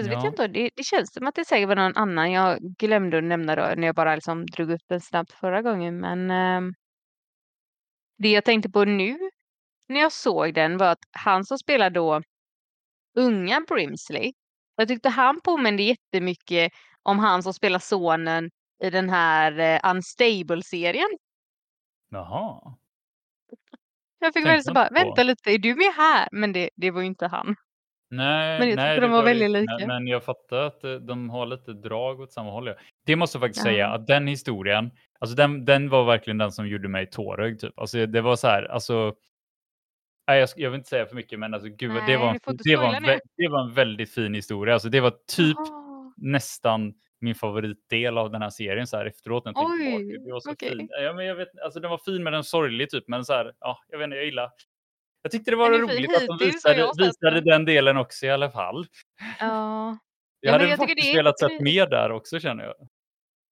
[0.01, 0.23] Så vet Ja.
[0.23, 3.23] jag inte, det, det känns som att det säkert var någon annan jag glömde att
[3.23, 5.99] nämna då, när jag bara liksom drog upp den snabbt förra gången.
[5.99, 6.73] Men ehm,
[8.17, 9.17] det jag tänkte på nu
[9.87, 12.21] när jag såg den var att han som spelar då
[13.15, 14.33] unga Brimsley,
[14.75, 16.71] jag tyckte han påminde jättemycket
[17.03, 18.51] om han som spelar sonen
[18.83, 21.09] i den här eh, Unstable-serien.
[22.09, 22.75] Jaha.
[24.19, 24.93] Jag fick Tänkte väldigt så bara, på.
[24.93, 26.29] vänta lite, är du med här?
[26.31, 27.55] Men det, det var ju inte han.
[28.15, 29.87] Nej, Men jag nej, de var det väldigt lika.
[29.87, 32.69] Men, jag fattar att eh, de har lite drag åt samma håll.
[33.05, 33.71] Det måste jag faktiskt Ja.
[33.71, 37.59] säga att den historien, alltså den, den var verkligen den som gjorde mig tårögd.
[37.61, 37.79] Typ.
[37.79, 39.13] Alltså det var så här, alltså.
[40.27, 42.29] Nej, jag, jag vill inte säga för mycket, men alltså gud, vad- det, Nej, var
[42.29, 44.73] en, det, var en, det var en väldigt fin historia.
[44.73, 46.13] Alltså det var typ Jaha.
[46.17, 49.45] nästan min favoritdel av den här serien så här efteråt.
[49.45, 50.19] När jag tänkte Oj.
[50.25, 50.69] Det var så okej.
[50.69, 50.87] fin.
[50.91, 53.03] Ja, men jag vet, alltså den var fin men den sorglig typ.
[53.07, 54.49] Men så här, ja, jag vet inte, jag gillar.
[55.25, 57.65] Jag tyckte det var fin roligt att de visade, visade den.
[57.65, 58.87] delen också i alla fall.
[59.39, 59.97] Ja.
[60.39, 62.75] Jag Ja, hade jag faktiskt det velat sett mer där också känner jag.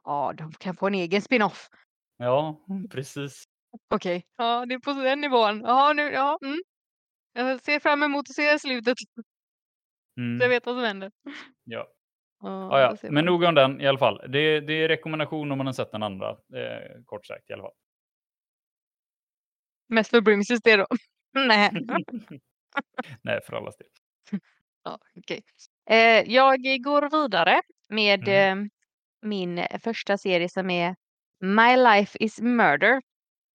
[0.04, 1.70] Ja, de kan få en egen spin-off.
[2.18, 3.44] Ja, precis.
[3.94, 5.62] Okej, ja, det är på den nivån.
[5.62, 6.58] Jaha, nu, ja, mm.
[7.34, 8.98] Jag ser fram emot att se slutet.
[8.98, 9.22] Så
[10.16, 11.12] jag Mm, vet vad som händer.
[11.64, 11.88] ja.
[12.44, 14.18] Ja, Ja, Men nog om den i alla fall.
[14.32, 16.30] Det, det är rekommendation om man har sett den andra.
[16.30, 17.74] Eh, kort sagt i alla fall.
[19.88, 20.86] Mest för Brimsys det då.
[21.34, 21.72] Nej.
[23.22, 23.88] Nej, för allas del.
[24.84, 25.42] Ja, okej.
[25.90, 28.60] Eh, jag går vidare med Mm.
[28.64, 28.68] eh,
[29.22, 30.96] min första serie som är
[31.40, 33.02] My Life is Murder.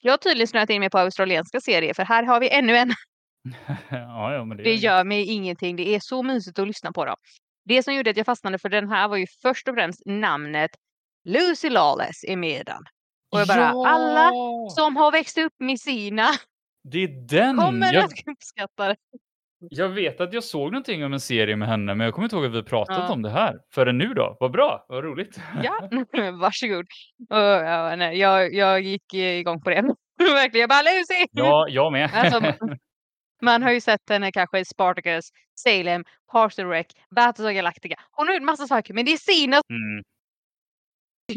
[0.01, 2.93] Jag har tydligen snöat in mig på australienska serier för här har vi ännu en.
[3.91, 5.77] ja, ja, det, Det gör mig ingenting.
[5.77, 7.17] Det är så mysigt att lyssna på dem.
[7.65, 10.71] Det som gjorde att jag fastnade för den här var ju först och främst namnet
[11.25, 12.83] Lucy Lawless är med den.
[13.33, 14.69] Och jag bara, alla Ja!
[14.71, 16.29] som har växt upp med Sina
[16.91, 17.57] Det är den!
[17.57, 18.97] kommer Jag, att uppskatta det.
[19.59, 22.37] jag vet att jag såg någonting om en serie med henne, men jag kommer inte
[22.37, 23.13] ihåg att vi pratat Ja.
[23.13, 23.59] om det här.
[23.75, 24.37] Förrän nu då.
[24.41, 25.41] Vad bra, vad roligt.
[25.63, 25.89] Ja,
[26.41, 26.87] varsågod.
[27.31, 29.83] Och, ja, nej, jag, jag gick igång på det.
[30.19, 31.27] Verkligen, jag bara Lucy!
[31.33, 32.11] ja, jag med.
[32.15, 32.55] Alltså,
[33.43, 37.95] Man har ju sett henne kanske i Spartacus, Salem, Parks and Rec, Battlestar Galactica.
[38.11, 40.05] Hon har gjort massa saker, men det är Sina mm,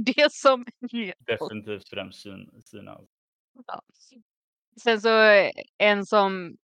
[0.05, 1.25] det som ger oss.
[1.25, 2.97] definitivt främst Sin- Sina.
[3.67, 3.81] Ja.
[4.83, 6.57] Sen så eh, en som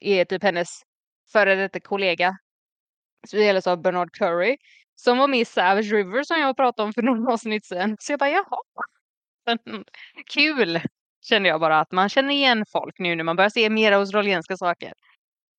[0.00, 0.82] är typ hennes
[1.32, 2.38] före detta kollega
[3.28, 4.56] spelas av Bernard Curry
[4.94, 7.96] som var med i Savage River som jag pratade om för några avsnitt sedan.
[8.00, 8.58] Så jag bara jaha.
[9.46, 9.84] Men,
[10.34, 10.80] Kul
[11.22, 14.56] kände jag bara att man känner igen folk nu när man börjar se mer australienska
[14.56, 14.92] saker.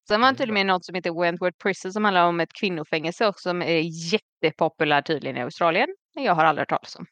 [0.07, 3.27] Sen var han tydligen med något som heter Wentworth Prison som handlar om ett kvinnofängelse
[3.27, 3.81] också som är
[4.13, 5.95] jättepopulärt tydligen i Australien.
[6.15, 7.05] Men jag har aldrig hört talas om.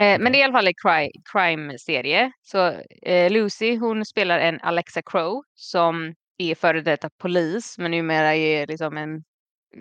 [0.00, 2.32] Eh, Men det är i alla fall en cri- crime-serie.
[2.42, 2.66] Så
[3.02, 8.66] eh, Lucy hon spelar en Alexa Crow som är före detta polis men numera är
[8.66, 9.24] liksom en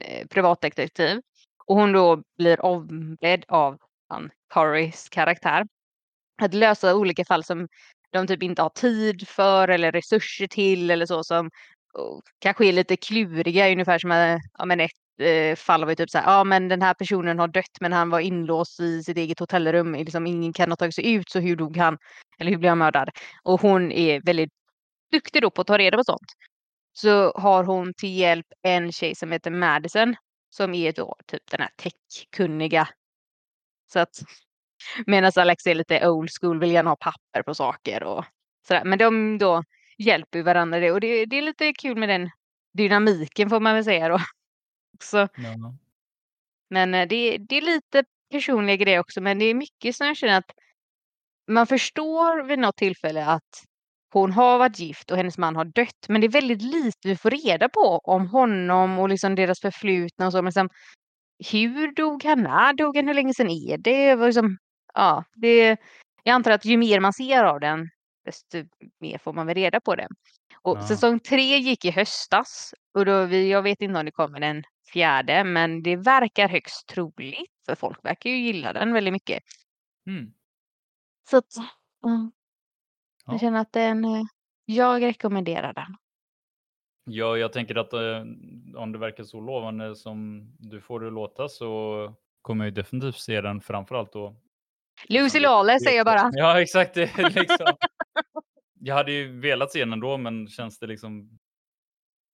[0.02, 1.22] eh, privatdetektiv.
[1.68, 3.78] Och hon då blir ombedd av
[4.10, 5.66] han Currys karaktär
[6.42, 7.68] att lösa olika fall som
[8.12, 11.50] de typ inte har tid för eller resurser till eller så som
[12.40, 14.12] kanske är lite kluriga ungefär som
[14.58, 17.40] ja, men ett eh, fall var ju typ så här, ja men den här personen
[17.40, 20.96] har dött men han var inlåst i sitt eget hotellrum, liksom ingen kan ha tagit
[20.96, 21.98] sig ut så hur dog han?
[22.40, 23.10] Eller hur blev han mördad?
[23.44, 24.52] Och hon är väldigt
[25.12, 26.34] duktig då på att ta reda på sånt.
[26.94, 30.16] Så har hon till hjälp en tjej som heter Madison
[30.50, 32.88] som är då typ den här techkunniga.
[33.94, 34.20] Så att
[35.06, 38.26] medan Alex är lite old school, vill gärna ha papper på saker och
[38.68, 38.84] sådär.
[38.86, 39.64] Men de då
[39.98, 42.30] hjälper varandra det och det, det är lite kul med den
[42.74, 44.20] dynamiken får man väl säga då.
[45.00, 45.74] Så, Ja.
[46.70, 50.18] men eh, det, det är lite personliga grejer också, men det är mycket som jag
[50.18, 50.52] känner att
[51.48, 53.64] man förstår vid något tillfälle att
[54.14, 57.16] hon har varit gift och hennes man har dött, men det är väldigt lite vi
[57.16, 60.38] får reda på om honom och liksom deras förflutna och så.
[60.38, 60.70] Men liksom,
[61.52, 62.44] hur dog han?
[62.44, 63.08] När dog han?
[63.08, 64.16] Hur länge sedan är det?
[64.16, 64.58] Liksom,
[64.94, 65.78] ja, det?
[66.24, 67.90] Jag antar att ju mer man ser av den,
[68.26, 68.64] desto
[69.00, 70.08] mer får man väl reda på det.
[70.64, 70.88] Och Ja.
[70.88, 74.64] säsong 3 gick i höstas och då vi jag vet inte om det kommer en
[74.94, 79.44] fjärde, men det verkar högst troligt, för folk verkar ju gilla den väldigt mycket.
[80.08, 80.34] Mm.
[81.30, 81.56] Så att,
[82.06, 82.32] mm.
[83.26, 83.40] Jag Ja.
[83.40, 84.24] känner att den, eh,
[84.66, 85.98] jag rekommenderar den.
[87.06, 88.22] Ja, jag tänker att eh,
[88.82, 93.16] om det verkar så lovande som du får det låta så kommer jag ju definitivt
[93.20, 94.36] se den framför allt då.
[95.10, 96.32] Lucy Som det- Lawless säger jag bara.
[96.34, 96.94] Ja, exakt.
[96.94, 97.68] Det liksom.
[98.86, 101.40] jag hade ju velat se den ändå, men känns det liksom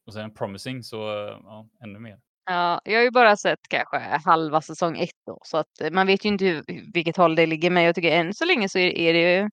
[0.08, 0.98] och sen promising så
[1.44, 2.20] ja, ännu mer.
[2.46, 6.08] Ja, jag har ju bara sett kanske halva säsong 1 då, så att eh, man
[6.08, 7.70] vet ju inte hur, vilket håll det ligger.
[7.70, 9.50] Men jag tycker än så länge så är, det ju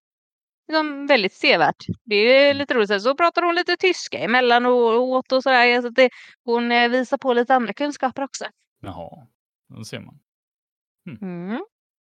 [0.69, 1.85] liksom väldigt sevärt.
[2.05, 2.57] Det är Mm.
[2.59, 3.03] lite roligt.
[3.03, 5.81] Så pratar hon lite tyska emellanåt och sådär.
[5.81, 6.11] Så att det,
[6.45, 8.45] hon eh, visar på lite andra kunskaper också.
[8.81, 9.27] Jaha,
[9.69, 10.19] då ser man.
[11.21, 11.65] Mm.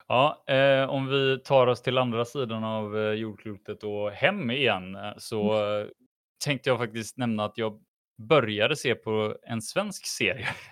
[0.08, 4.96] Ja, eh, om vi tar oss till andra sidan av eh, jordklotet och hem igen
[4.96, 5.88] eh, så eh,
[6.46, 7.82] tänkte jag faktiskt nämna att jag
[8.18, 10.48] började se på en svensk serie.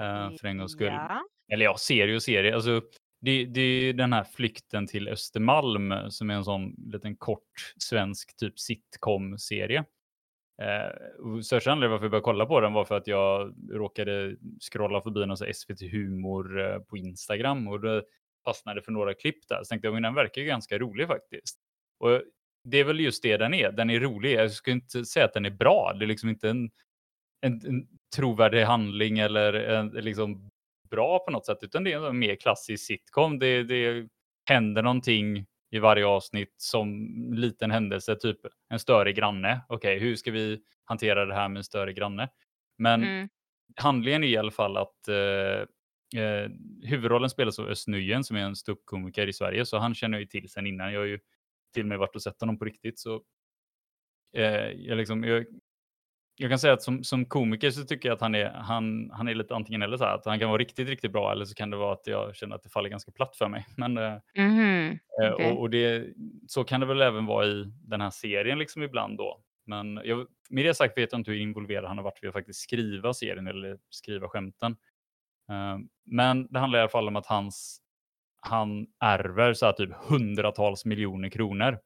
[0.00, 0.86] eh, för en gångs skull.
[0.86, 1.22] Ja.
[1.52, 2.54] Eller ja, serie och serie.
[2.54, 2.82] Alltså,
[3.20, 7.74] det, det är den här flykten till Östermalm eh, som är en sån liten kort
[7.78, 9.84] svensk typ sitcom-serie.
[10.62, 14.36] Eh, största anledningen varför jag började kolla på den var för att jag råkade
[14.72, 18.02] scrolla förbi någon så här SVT Humor eh, på Instagram och det
[18.44, 19.58] fastnade för några klipp där.
[19.62, 21.58] Så tänkte jag, men den verkar ju ganska rolig faktiskt.
[22.00, 22.22] Och
[22.64, 23.72] det är väl just det den är.
[23.72, 24.32] Den är rolig.
[24.32, 25.92] Jag skulle inte säga att den är bra.
[25.98, 26.70] Det är liksom inte en,
[27.40, 30.50] en, en trovärdig handling eller en, liksom
[30.90, 33.38] bra på något sätt, utan det är en mer klassisk sitcom.
[33.38, 34.08] Det, det
[34.50, 39.60] händer någonting i varje avsnitt som liten händelse, typ en större granne.
[39.68, 42.28] Okej, hur ska vi hantera det här med en större granne?
[42.78, 43.28] Men Mm.
[43.76, 45.66] handlingen är i alla fall att eh,
[46.16, 46.50] eh,
[46.82, 50.20] huvudrollen spelas av Özz Nujen som är en ståuppkomiker i Sverige, så han känner jag
[50.22, 50.92] ju till sen innan.
[50.92, 51.18] Jag har ju
[51.74, 52.98] till och med varit och sett honom på riktigt.
[52.98, 53.22] Så,
[54.36, 55.44] eh, jag, liksom, jag,
[56.36, 59.28] jag kan säga att som, som komiker så tycker jag att han är, han, han
[59.28, 61.54] är lite antingen eller så här, att han kan vara riktigt, riktigt bra eller så
[61.54, 63.66] kan det vara att jag känner att det faller ganska platt för mig.
[63.76, 64.98] Men, eh, Mhm.
[65.22, 65.52] Eh, Okej.
[65.52, 66.06] Och, och det,
[66.46, 69.42] så kan det väl även vara i den här serien liksom ibland då.
[69.66, 72.34] Men jag, med det sagt vet jag inte hur involverad han har varit vid att
[72.34, 74.76] faktiskt skriva serien eller skriva skämten.
[75.48, 77.80] Eh, men det handlar i alla fall om att hans,
[78.40, 81.78] han ärver så här typ hundratals miljoner kronor.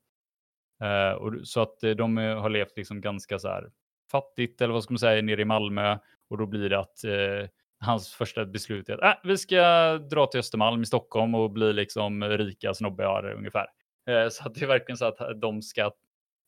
[0.82, 3.70] Eh, och, så att eh, de har levt liksom ganska så här
[4.10, 5.98] fattigt eller vad ska man säga nere i Malmö
[6.30, 7.48] och då blir det att eh,
[7.78, 11.72] hans första beslut är att äh, vi ska dra till Östermalm i Stockholm och bli
[11.72, 13.66] liksom rika snobbar ungefär.
[14.08, 15.92] Eh, så att det är verkligen så att de ska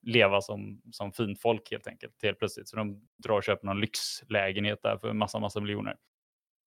[0.03, 2.69] leva som, som fint folk helt enkelt helt plötsligt.
[2.69, 5.97] Så de drar och köper någon lyxlägenhet där för massa, massa miljoner.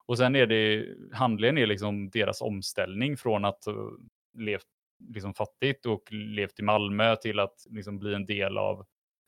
[0.07, 3.89] Och sen är det, handlingen är liksom deras omställning från att uh,
[4.37, 4.67] levt
[5.13, 8.85] liksom fattigt och levt i Malmö till att liksom bli en del av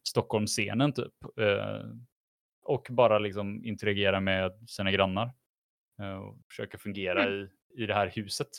[0.08, 1.14] Stockholmsscenen typ.
[1.40, 1.86] Eh,
[2.64, 5.32] och bara liksom interagera med sina grannar.
[6.02, 8.50] Eh, och försöka fungera i, i det här huset.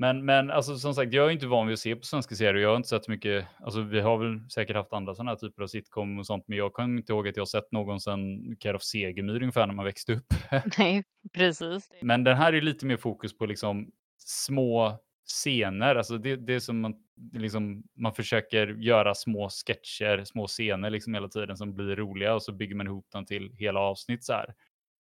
[0.00, 2.62] Men, men alltså, som sagt, jag är inte van vid att se på svenska serier.
[2.62, 5.62] Jag har inte sett mycket, alltså vi har väl säkert haft andra sådana här typer
[5.62, 8.56] av sitcom och sånt, men jag kan inte ihåg att jag har sett någon sedan
[8.60, 10.34] Care of Segemyhr ungefär när man växte upp.
[10.78, 11.90] Nej, precis.
[12.00, 16.60] Men den här är lite mer fokus på liksom små scener, alltså det, det är
[16.60, 16.94] som man,
[17.32, 22.42] liksom, man försöker göra små sketcher, små scener liksom hela tiden som blir roliga och
[22.42, 24.54] så bygger man ihop dem till hela avsnitt så här.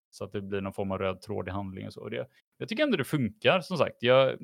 [0.10, 2.02] Så att det blir någon form av röd tråd i handlingen och så.
[2.02, 2.28] Och Det,
[2.58, 3.98] jag tycker ändå det funkar som sagt.
[4.00, 4.38] Jag,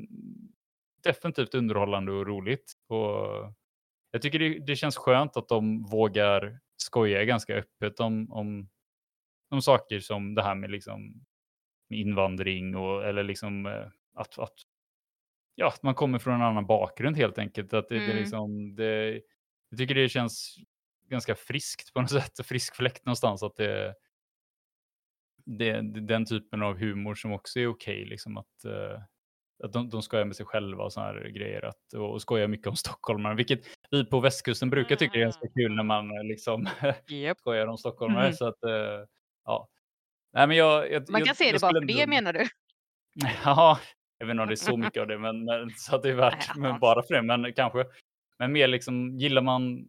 [1.04, 2.74] definitivt underhållande och roligt.
[2.88, 3.54] Och
[4.12, 8.70] jag tycker det, det känns skönt att de vågar skoja ganska öppet om, om,
[9.50, 11.26] om saker som det här med liksom
[11.90, 14.54] invandring och eller liksom eh, att, att
[15.56, 17.74] ja, att man kommer från en annan bakgrund helt enkelt.
[17.74, 18.18] Att det, det Mm.
[18.18, 19.22] liksom, det,
[19.70, 20.56] jag tycker det känns
[21.10, 23.44] ganska friskt på något sätt, frisk fläkt någonstans.
[23.44, 23.96] Att det,
[25.46, 29.02] det, den typen av humor som också är okej, liksom att, eh,
[29.64, 31.66] att de, de skojar med sig själva och såna här grejer.
[31.66, 33.60] Att, och, och skojar mycket om stockholmare, vilket
[33.92, 36.68] vi på västkusten brukar tycka är ganska kul när man eh, liksom
[37.08, 37.38] Japp.
[37.40, 38.28] skojar om stockholmare.
[38.28, 38.34] Mhm.
[38.34, 39.06] Så att, eh,
[39.46, 39.70] ja.
[40.34, 42.48] Nej, men jag, jag, Man jag, kan se jag det bara för det menar du?
[43.46, 43.80] Ja,
[44.18, 46.10] jag vet inte om det är så mycket av det, men, men så att det
[46.10, 47.86] är värt men bara för det, men kanske.
[48.40, 49.88] Men mer liksom, gillar man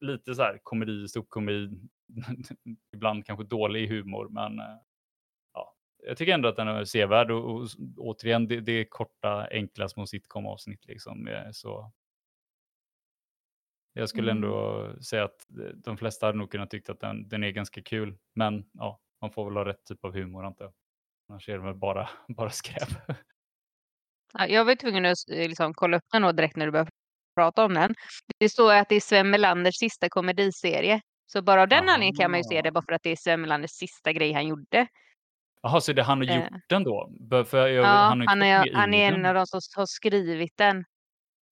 [0.00, 1.68] lite så här komedi, ståuppkomedi,
[2.94, 4.76] ibland kanske dålig humor, men eh,
[5.54, 5.74] ja,
[6.06, 9.88] jag tycker ändå att den är sevärd och, och återigen, det, det är korta, enkla
[9.88, 11.28] små sitcom-avsnitt liksom.
[11.28, 11.92] eh, Så
[13.92, 14.44] jag skulle Mm.
[14.44, 17.82] ändå säga att eh, de flesta hade nog kunnat tycka att den, den är ganska
[17.82, 20.74] kul, men ja, man får väl ha rätt typ av humor antar jag.
[21.28, 22.88] Annars är det väl bara, bara skräp.
[24.38, 26.90] Ja, jag var tvungen att liksom, kolla upp den direkt när du började
[27.36, 27.94] prata om den.
[28.38, 31.00] Det står att det är Sven Melanders sista komediserie.
[31.26, 33.16] Så bara av den anledningen kan man ju se det, bara för att det är
[33.16, 34.86] Sven Melanders sista grej han gjorde.
[35.62, 36.36] Jaha, så det han har Eh.
[36.36, 37.10] gjort den då?
[37.46, 40.56] För jag Ja, han han är, med han är en av de som har skrivit
[40.56, 40.84] den.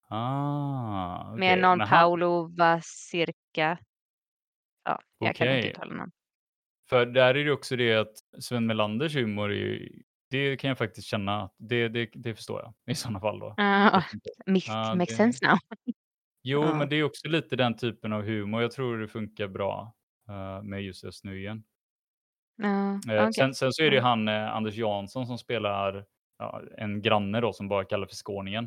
[0.09, 1.61] Ah, Med okej.
[1.63, 3.79] någon Men han Paolo Vasirka.
[4.85, 6.13] Ja, jag kan inte uttala namn.
[6.89, 10.79] För där är det också det att Sven Melanders humor är ju det kan jag
[10.79, 13.55] faktiskt känna, det det det förstår jag i sådana fall då.
[13.57, 14.03] Ja,
[14.47, 14.97] Definitivt.
[14.99, 15.59] makes sense now.
[16.43, 16.75] Jo, Ja.
[16.75, 18.63] men det är också lite den typen av humor.
[18.63, 19.95] Jag tror det funkar bra,
[20.29, 21.65] eh, med just Özz Nujen.
[22.57, 23.33] Ja, Eh, okej.
[23.35, 26.05] sen sen så är det ju han, eh, Anders Jansson som spelar,
[26.39, 28.65] ja, en granne då som bara kallar för skåningen.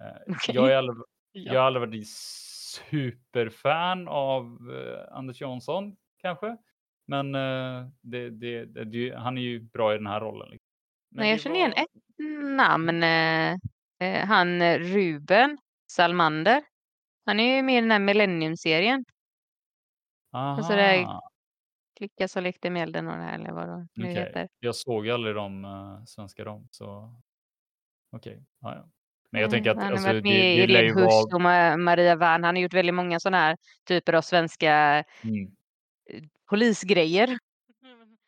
[0.00, 0.54] Eh, Okej.
[0.54, 0.96] jag är aldrig
[1.32, 1.60] jag Ja.
[1.60, 4.58] har aldrig varit superfan av,
[5.12, 6.56] Anders Jansson kanske,
[7.06, 7.32] men,
[8.02, 10.48] det det det han är ju bra i den här rollen.
[10.50, 10.68] liksom.
[11.10, 11.88] Nej, jag känner igen ett
[12.58, 13.02] namn.
[14.28, 15.58] Han Ruben
[15.92, 16.62] Salmander.
[17.28, 19.04] Han är ju med i den här Millennium-serien.
[20.32, 21.20] Alltså det här
[21.98, 24.14] Klicka så lekte med elden och det här eller vad det nu okej.
[24.24, 24.48] heter.
[24.60, 27.14] Jag såg aldrig de, eh, svenska dem, så
[28.12, 28.88] okej, ja, ja.
[29.30, 31.34] Men jag Mm, tänker att han har alltså varit med i det Irene Huss vara
[31.34, 32.44] och Ma Maria Wern.
[32.44, 33.56] Han har gjort väldigt många sådana här
[33.88, 35.50] typer av svenska Mm.
[36.10, 37.38] eh, polisgrejer.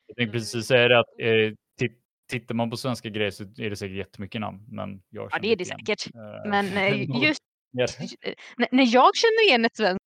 [0.06, 1.88] Jag tänkte precis säga det att, eh, ti
[2.30, 5.48] tittar man på svenska grejer så är det säkert jättemycket namn, men jag Ja, det
[5.52, 6.14] är det igen, säkert.
[6.14, 6.64] eh, Men,
[7.22, 7.88] just mer.
[8.20, 10.04] eh, n när jag känner igen ett svenskt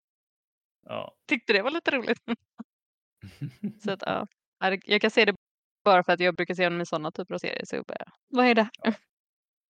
[0.86, 1.16] Ja.
[1.28, 2.18] tyckte det var lite roligt.
[3.84, 4.26] Så att ja,
[4.84, 5.34] jag kan se det
[5.84, 7.64] bara för att jag brukar se honom i sådana typer av serier.
[7.64, 8.68] Så jag bara, vad är det?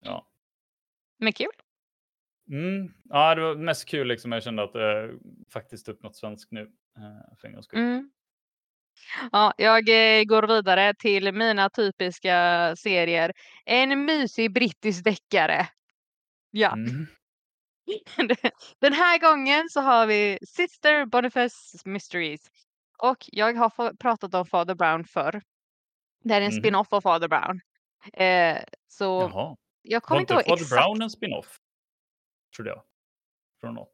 [0.00, 0.28] Ja.
[1.18, 1.50] Men kul.
[2.50, 2.94] Mm.
[3.04, 4.32] Ja, det var mest kul liksom.
[4.32, 5.16] Jag kände att, eh,
[5.52, 6.60] faktiskt upp något svenskt nu,
[6.98, 7.78] eh, för en gångs skull.
[7.80, 8.10] Mm.
[9.32, 13.32] Ja, jag, eh, går vidare till mina typiska serier.
[13.64, 15.68] En mysig brittisk deckare.
[16.50, 16.72] Ja.
[16.72, 17.06] Mm.
[18.80, 22.40] Den här gången så har vi Sister Boniface Mysteries.
[22.98, 25.42] Och jag har pratat om Father Brown förr.
[26.24, 26.60] Det här är en Mhm.
[26.60, 27.60] spin-off av Father Brown.
[28.12, 29.56] Eh, så Jaha.
[29.82, 30.70] jag kommer inte ihåg Father exakt.
[30.82, 31.58] Brown en spin-off?
[32.56, 32.82] Trodde jag.
[33.60, 33.92] Från något.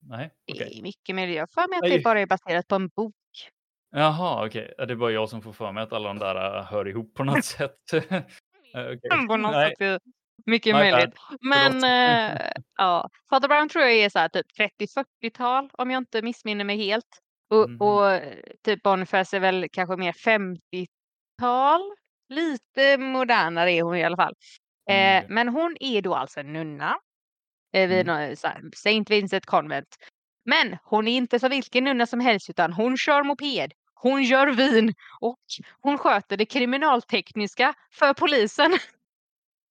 [0.00, 0.68] Nej, okej.
[0.68, 1.28] Det är mycket mer.
[1.28, 3.14] Jag för mig att det bara är baserat på en bok.
[3.90, 4.74] Jaha, okej.
[4.78, 6.88] Ja, det är bara jag som får för mig att alla de där, eh, hör
[6.88, 7.76] ihop på något sätt.
[8.74, 9.26] Eh, okej.
[9.28, 9.74] På något Nej.
[9.78, 10.02] sätt
[10.50, 10.92] mycket My bad.
[10.92, 11.14] möjligt.
[11.40, 12.40] Men Förlåt.
[12.40, 16.64] eh, ja, Father Brown tror jag är så här typ 30-40-tal om jag inte missminner
[16.64, 17.18] mig helt.
[17.50, 17.80] Och, Mhm.
[17.82, 21.80] och eh, typ Boniface är väl kanske mer 50-tal.
[22.28, 24.34] Lite modernare är hon i alla fall.
[24.90, 25.34] Eh, Mm, okej.
[25.34, 26.98] men hon är då alltså en nunna.
[27.74, 28.36] Eh, vid Mm.
[28.76, 29.96] Saint Vincent Convent.
[30.44, 33.72] Men hon är inte som vilken nunna som helst utan hon kör moped.
[33.94, 35.38] Hon gör vin och
[35.80, 38.72] hon sköter det kriminaltekniska för polisen.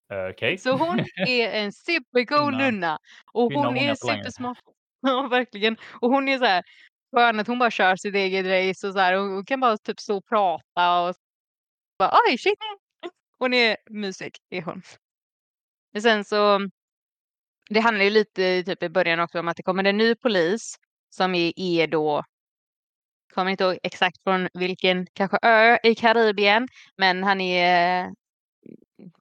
[0.10, 0.58] Okej.
[0.58, 2.58] Så hon är en supercool Kvinna.
[2.66, 3.00] nunna
[3.34, 4.24] och Kvinna hon många är talanger.
[4.24, 4.58] supersmart.
[5.02, 5.78] Ja, verkligen.
[6.02, 6.64] Och hon är så här
[7.16, 9.14] skön att hon bara kör sitt eget race och så här.
[9.14, 11.16] Hon hon kan bara typ stå och prata och
[12.00, 12.58] bara oj shit.
[13.40, 14.82] Hon är mysig är hon.
[15.94, 16.60] Men sen så
[17.70, 20.76] det handlar ju lite typ i början också om att det kommer en ny polis
[21.10, 22.24] som är, är då
[23.34, 28.10] kommer inte ihåg exakt från vilken kanske ö i Karibien, men han är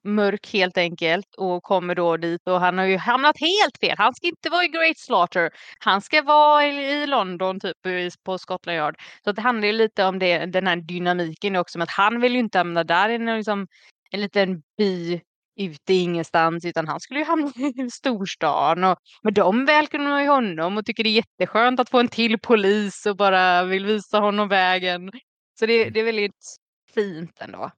[0.03, 3.95] mörk helt enkelt och kommer då dit och han har ju hamnat helt fel.
[3.97, 5.49] Han ska inte vara i Great Slaughter.
[5.79, 8.95] Han ska vara i, London typ i- på Scotland Yard.
[9.23, 12.33] Så det handlar ju lite om det, den här dynamiken också med att han vill
[12.33, 13.67] ju inte hamna där i en, liksom,
[14.11, 15.21] en liten by
[15.59, 17.51] ute i ingenstans utan han skulle ju hamna
[17.85, 21.99] i storstan och men de välkomnar ju honom och tycker det är jätteskönt att få
[21.99, 25.11] en till polis och bara vill visa honom vägen.
[25.59, 26.57] Så det, det är väldigt
[26.93, 27.71] fint ändå.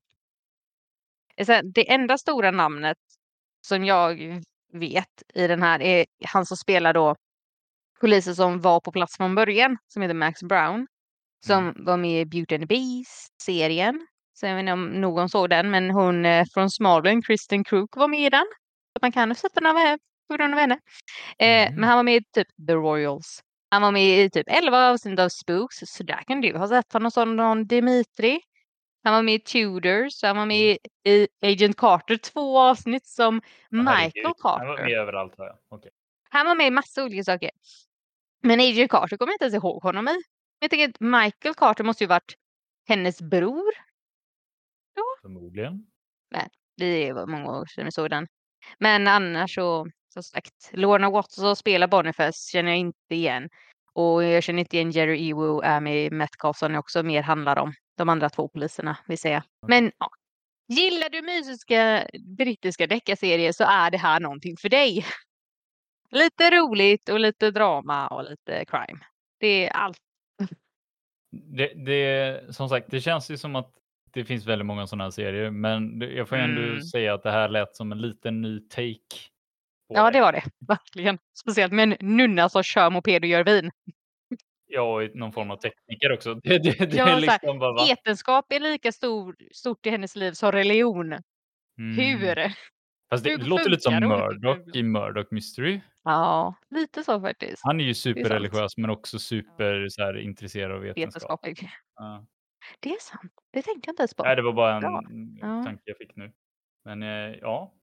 [1.74, 2.98] Det enda stora namnet
[3.68, 4.20] som jag
[4.74, 7.16] vet i den här är han som spelar då
[8.02, 10.88] polisen som var på plats från början som heter Max Brown.
[11.46, 11.86] Som Mm.
[11.86, 14.08] var med i Beauty and the Beast-serien.
[14.34, 17.96] Så jag vet inte om någon såg den, men hon eh, från Smallville, Kristen Crook,
[17.96, 18.46] var med i den.
[18.94, 19.98] Så man kan ha sett den av, eh,
[20.30, 20.80] på grund av henne.
[21.40, 21.80] Eh, Mhm.
[21.80, 23.42] Men han var med i typ The Royals.
[23.72, 26.94] Han var med i typ 11 avsnitt av Spooks, så där kan du ha sett
[26.94, 28.40] honom som någon Dimitri.
[29.04, 33.42] Han var med i Tudors, han var med i Agent Carter, två avsnitt som
[33.72, 33.86] herregud.
[33.86, 34.84] Michael Han var Carter.
[34.84, 35.58] med överallt jag.
[35.70, 35.92] Okej.
[36.30, 37.50] Han var med i massa olika saker.
[38.44, 40.22] Men Agent Carter kommer jag inte ens ihåg honom i.
[40.60, 42.36] Jag tänker att Michael Carter måste ju varit
[42.88, 43.72] hennes bror.
[45.22, 45.86] Förmodligen.
[46.78, 48.28] Det var många år sedan vi såg den.
[48.78, 53.50] Men annars så, som sagt, Lorna Watson spelar Boniface känner jag inte igen.
[54.00, 57.74] Och jag känner inte igen Jerry Ewo, Amy Metcalf som också mer handlar om.
[57.98, 59.44] De andra två poliserna vill säga.
[59.68, 60.10] Men ja,
[60.68, 65.06] gillar du mysiska brittiska deckarserier så är det här någonting för dig.
[66.12, 69.00] Lite roligt och lite drama och lite crime.
[69.40, 69.98] Det är allt.
[71.32, 73.74] Det, det, som sagt, det känns ju som att
[74.14, 76.82] det finns väldigt många sådana här serier, men jag får ändå Mm.
[76.82, 79.30] säga att det här lät som en liten ny take.
[79.90, 80.44] Ja, det var det.
[80.68, 81.18] Verkligen.
[81.40, 83.72] Speciellt med en nunna som kör moped och gör vin.
[84.68, 86.34] Ja, och någon form av tekniker också.
[86.34, 87.86] Det, det, det Ja, är liksom bara, va?
[87.90, 91.14] Vetenskap är lika stor, stort i hennes liv som religion.
[91.80, 91.96] Mm.
[91.96, 92.54] Hur?
[93.10, 93.94] Fast det hur låter lite som?
[93.94, 95.82] Murdoch i Murdoch Mystery.
[96.04, 97.62] Ja, lite så faktiskt.
[97.64, 101.46] Han är ju superreligiös men också super så här, intresserad av vetenskap.
[101.46, 101.70] Vetenskaplig.
[101.96, 102.26] Ja.
[102.80, 103.32] Det är sant.
[103.54, 104.24] Det tänkte jag inte ens på.
[104.24, 104.84] Nej, det var bara en.
[105.42, 105.64] Ja.
[105.64, 106.32] tanke jag fick nu.
[106.86, 107.74] Men eh, ja,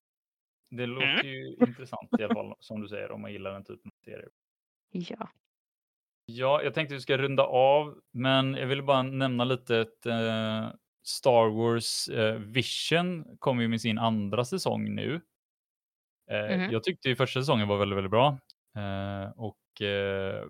[0.69, 1.27] det låter Mm.
[1.27, 4.29] ju intressant i alla fall som du säger om man gillar den typen av serier.
[4.91, 5.29] Ja.
[6.25, 10.69] Ja, jag tänkte vi ska runda av, men jag ville bara nämna lite att eh,
[11.03, 15.21] Star Wars eh, Vision kommer ju med sin andra säsong nu.
[16.31, 16.71] Eh, Mhm.
[16.71, 18.37] Jag tyckte ju första säsongen var väldigt, väldigt bra.
[18.77, 20.45] Eh, och eh,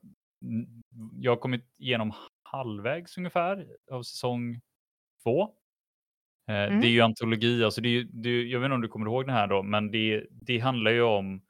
[1.22, 2.14] jag har kommit igenom
[2.44, 4.62] halvvägs ungefär av säsong
[5.24, 5.54] två.
[6.48, 6.82] Mm.
[6.82, 9.06] Det är ju antologi, alltså det är, det är, jag vet inte om du kommer
[9.06, 11.42] ihåg den här då, men det, det handlar ju om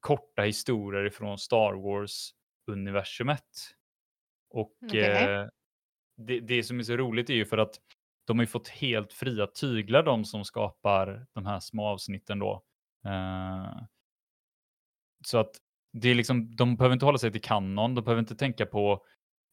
[0.00, 3.40] korta historier från Star Wars-universumet.
[4.50, 5.24] Och Okej.
[5.24, 5.46] eh,
[6.16, 7.74] det, det som är så roligt är ju för att
[8.26, 12.62] de har ju fått helt fria tyglar de som skapar de här små avsnitten då.
[13.06, 13.82] Eh,
[15.26, 15.50] så att
[15.92, 19.04] det är liksom, de behöver inte hålla sig till kanon, de behöver inte tänka på,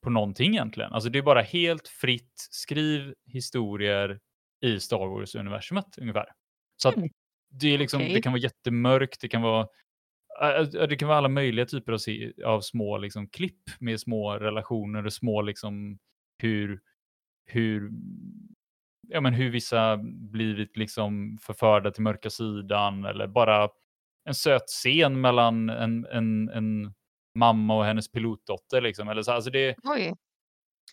[0.03, 0.93] på någonting egentligen.
[0.93, 4.19] Alltså det är bara helt fritt, skriv historier
[4.61, 6.25] i Star Wars-universumet ungefär.
[6.75, 7.09] Så Mm.
[7.49, 8.21] det, liksom, det Okej.
[8.21, 9.67] kan vara jättemörkt, det kan vara
[10.89, 15.05] det kan vara alla möjliga typer av, se- av små liksom, klipp med små relationer
[15.05, 15.99] och små liksom,
[16.41, 16.79] hur,
[17.45, 17.91] hur,
[19.07, 19.97] ja, men hur vissa
[20.31, 23.69] blivit liksom, förförda till mörka sidan eller bara
[24.25, 26.93] en söt scen mellan en, en, en
[27.35, 28.81] mamma och hennes pilotdotter.
[28.81, 29.09] Liksom.
[29.09, 30.13] Eller så, alltså det, Oj.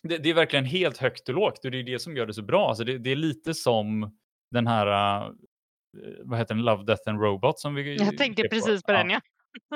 [0.03, 2.33] Det, det är verkligen helt högt och lågt och det är det som gör det
[2.33, 2.67] så bra.
[2.69, 4.17] Alltså det, det är lite som
[4.51, 4.87] den här,
[5.27, 5.31] äh,
[6.23, 8.97] vad heter den, Love, Death and Robot som vi Jag tänkte skrev precis på Ja.
[8.97, 9.21] den ja.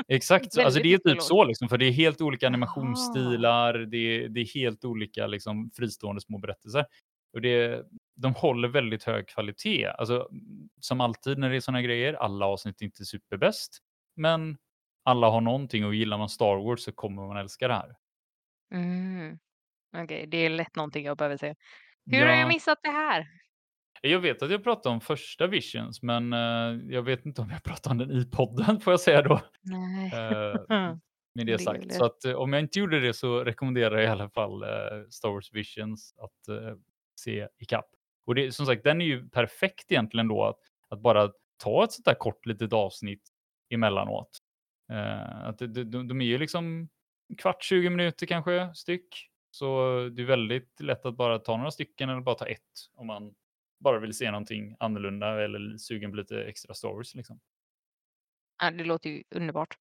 [0.08, 3.98] Exakt, så- alltså det är typ så liksom, för det är helt olika animationsstilar, det
[3.98, 6.86] är, det är helt olika liksom fristående små berättelser.
[7.34, 9.86] Och det, de håller väldigt hög kvalitet.
[9.88, 10.30] Alltså,
[10.82, 13.78] som alltid när det är sådana grejer, alla avsnitt är inte superbäst,
[14.16, 14.58] men
[15.04, 17.96] alla har någonting och gillar man Star Wars så kommer man älska det här.
[18.74, 19.38] Mm.
[19.98, 21.56] Okej, det är lätt någonting jag behöver se.
[22.06, 23.28] Hur har jag Ja, missat det här?
[24.02, 27.64] jag vet att jag pratade om första Visions, men eh, jag vet inte om jag
[27.64, 29.42] pratade om den i podden, får jag säga då.
[29.62, 30.12] Nej.
[30.14, 30.56] Eh,
[31.36, 31.84] med det sagt.
[31.90, 31.94] det.
[31.94, 34.64] Så att, eh, om jag inte gjorde det så rekommenderar jag i alla fall
[35.10, 36.58] Star Wars Visions att
[37.16, 37.86] se ikapp.
[38.26, 41.30] Och det, som sagt, den är ju perfekt egentligen då att, att bara
[41.64, 43.22] ta ett sånt där kort litet avsnitt
[43.74, 44.30] emellanåt.
[45.44, 46.90] Att de, de, de är ju liksom
[47.38, 49.31] kvart, 20 minuter kanske styck.
[49.52, 53.08] Så det är väldigt lätt att bara ta några stycken eller bara ta ett om
[53.08, 53.36] man
[53.80, 57.16] bara vill se någonting annorlunda eller sugen på lite extra stories.
[57.16, 57.40] Liksom.
[58.62, 59.78] Ja, det låter ju underbart.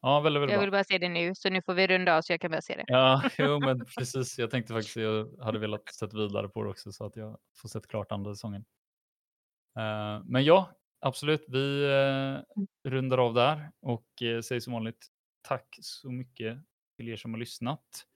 [0.00, 0.64] Ja, väldigt, väldigt Jag bra.
[0.64, 2.62] vill bara se det nu, så nu får vi runda av så jag kan börja
[2.62, 2.84] se det.
[2.86, 4.38] Ja, jo, men precis.
[4.38, 7.68] Jag tänkte faktiskt jag hade velat sätta vidare på det också så att jag får
[7.68, 8.64] sett klart andra säsongen.
[9.78, 11.44] Eh, men ja, absolut.
[11.48, 12.38] Vi uh,
[12.90, 15.06] rundar av där och uh, säger som vanligt
[15.42, 16.58] tack så mycket
[17.02, 18.06] till er som har lyssnat.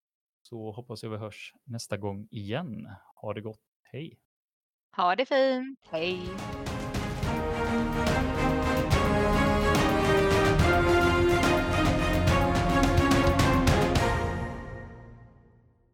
[0.43, 2.89] Så hoppas jag vi hörs nästa gång igen.
[3.15, 3.61] Ha det gott.
[3.83, 4.19] Hej!
[4.97, 5.81] Ha det fint.
[5.91, 6.21] Hej.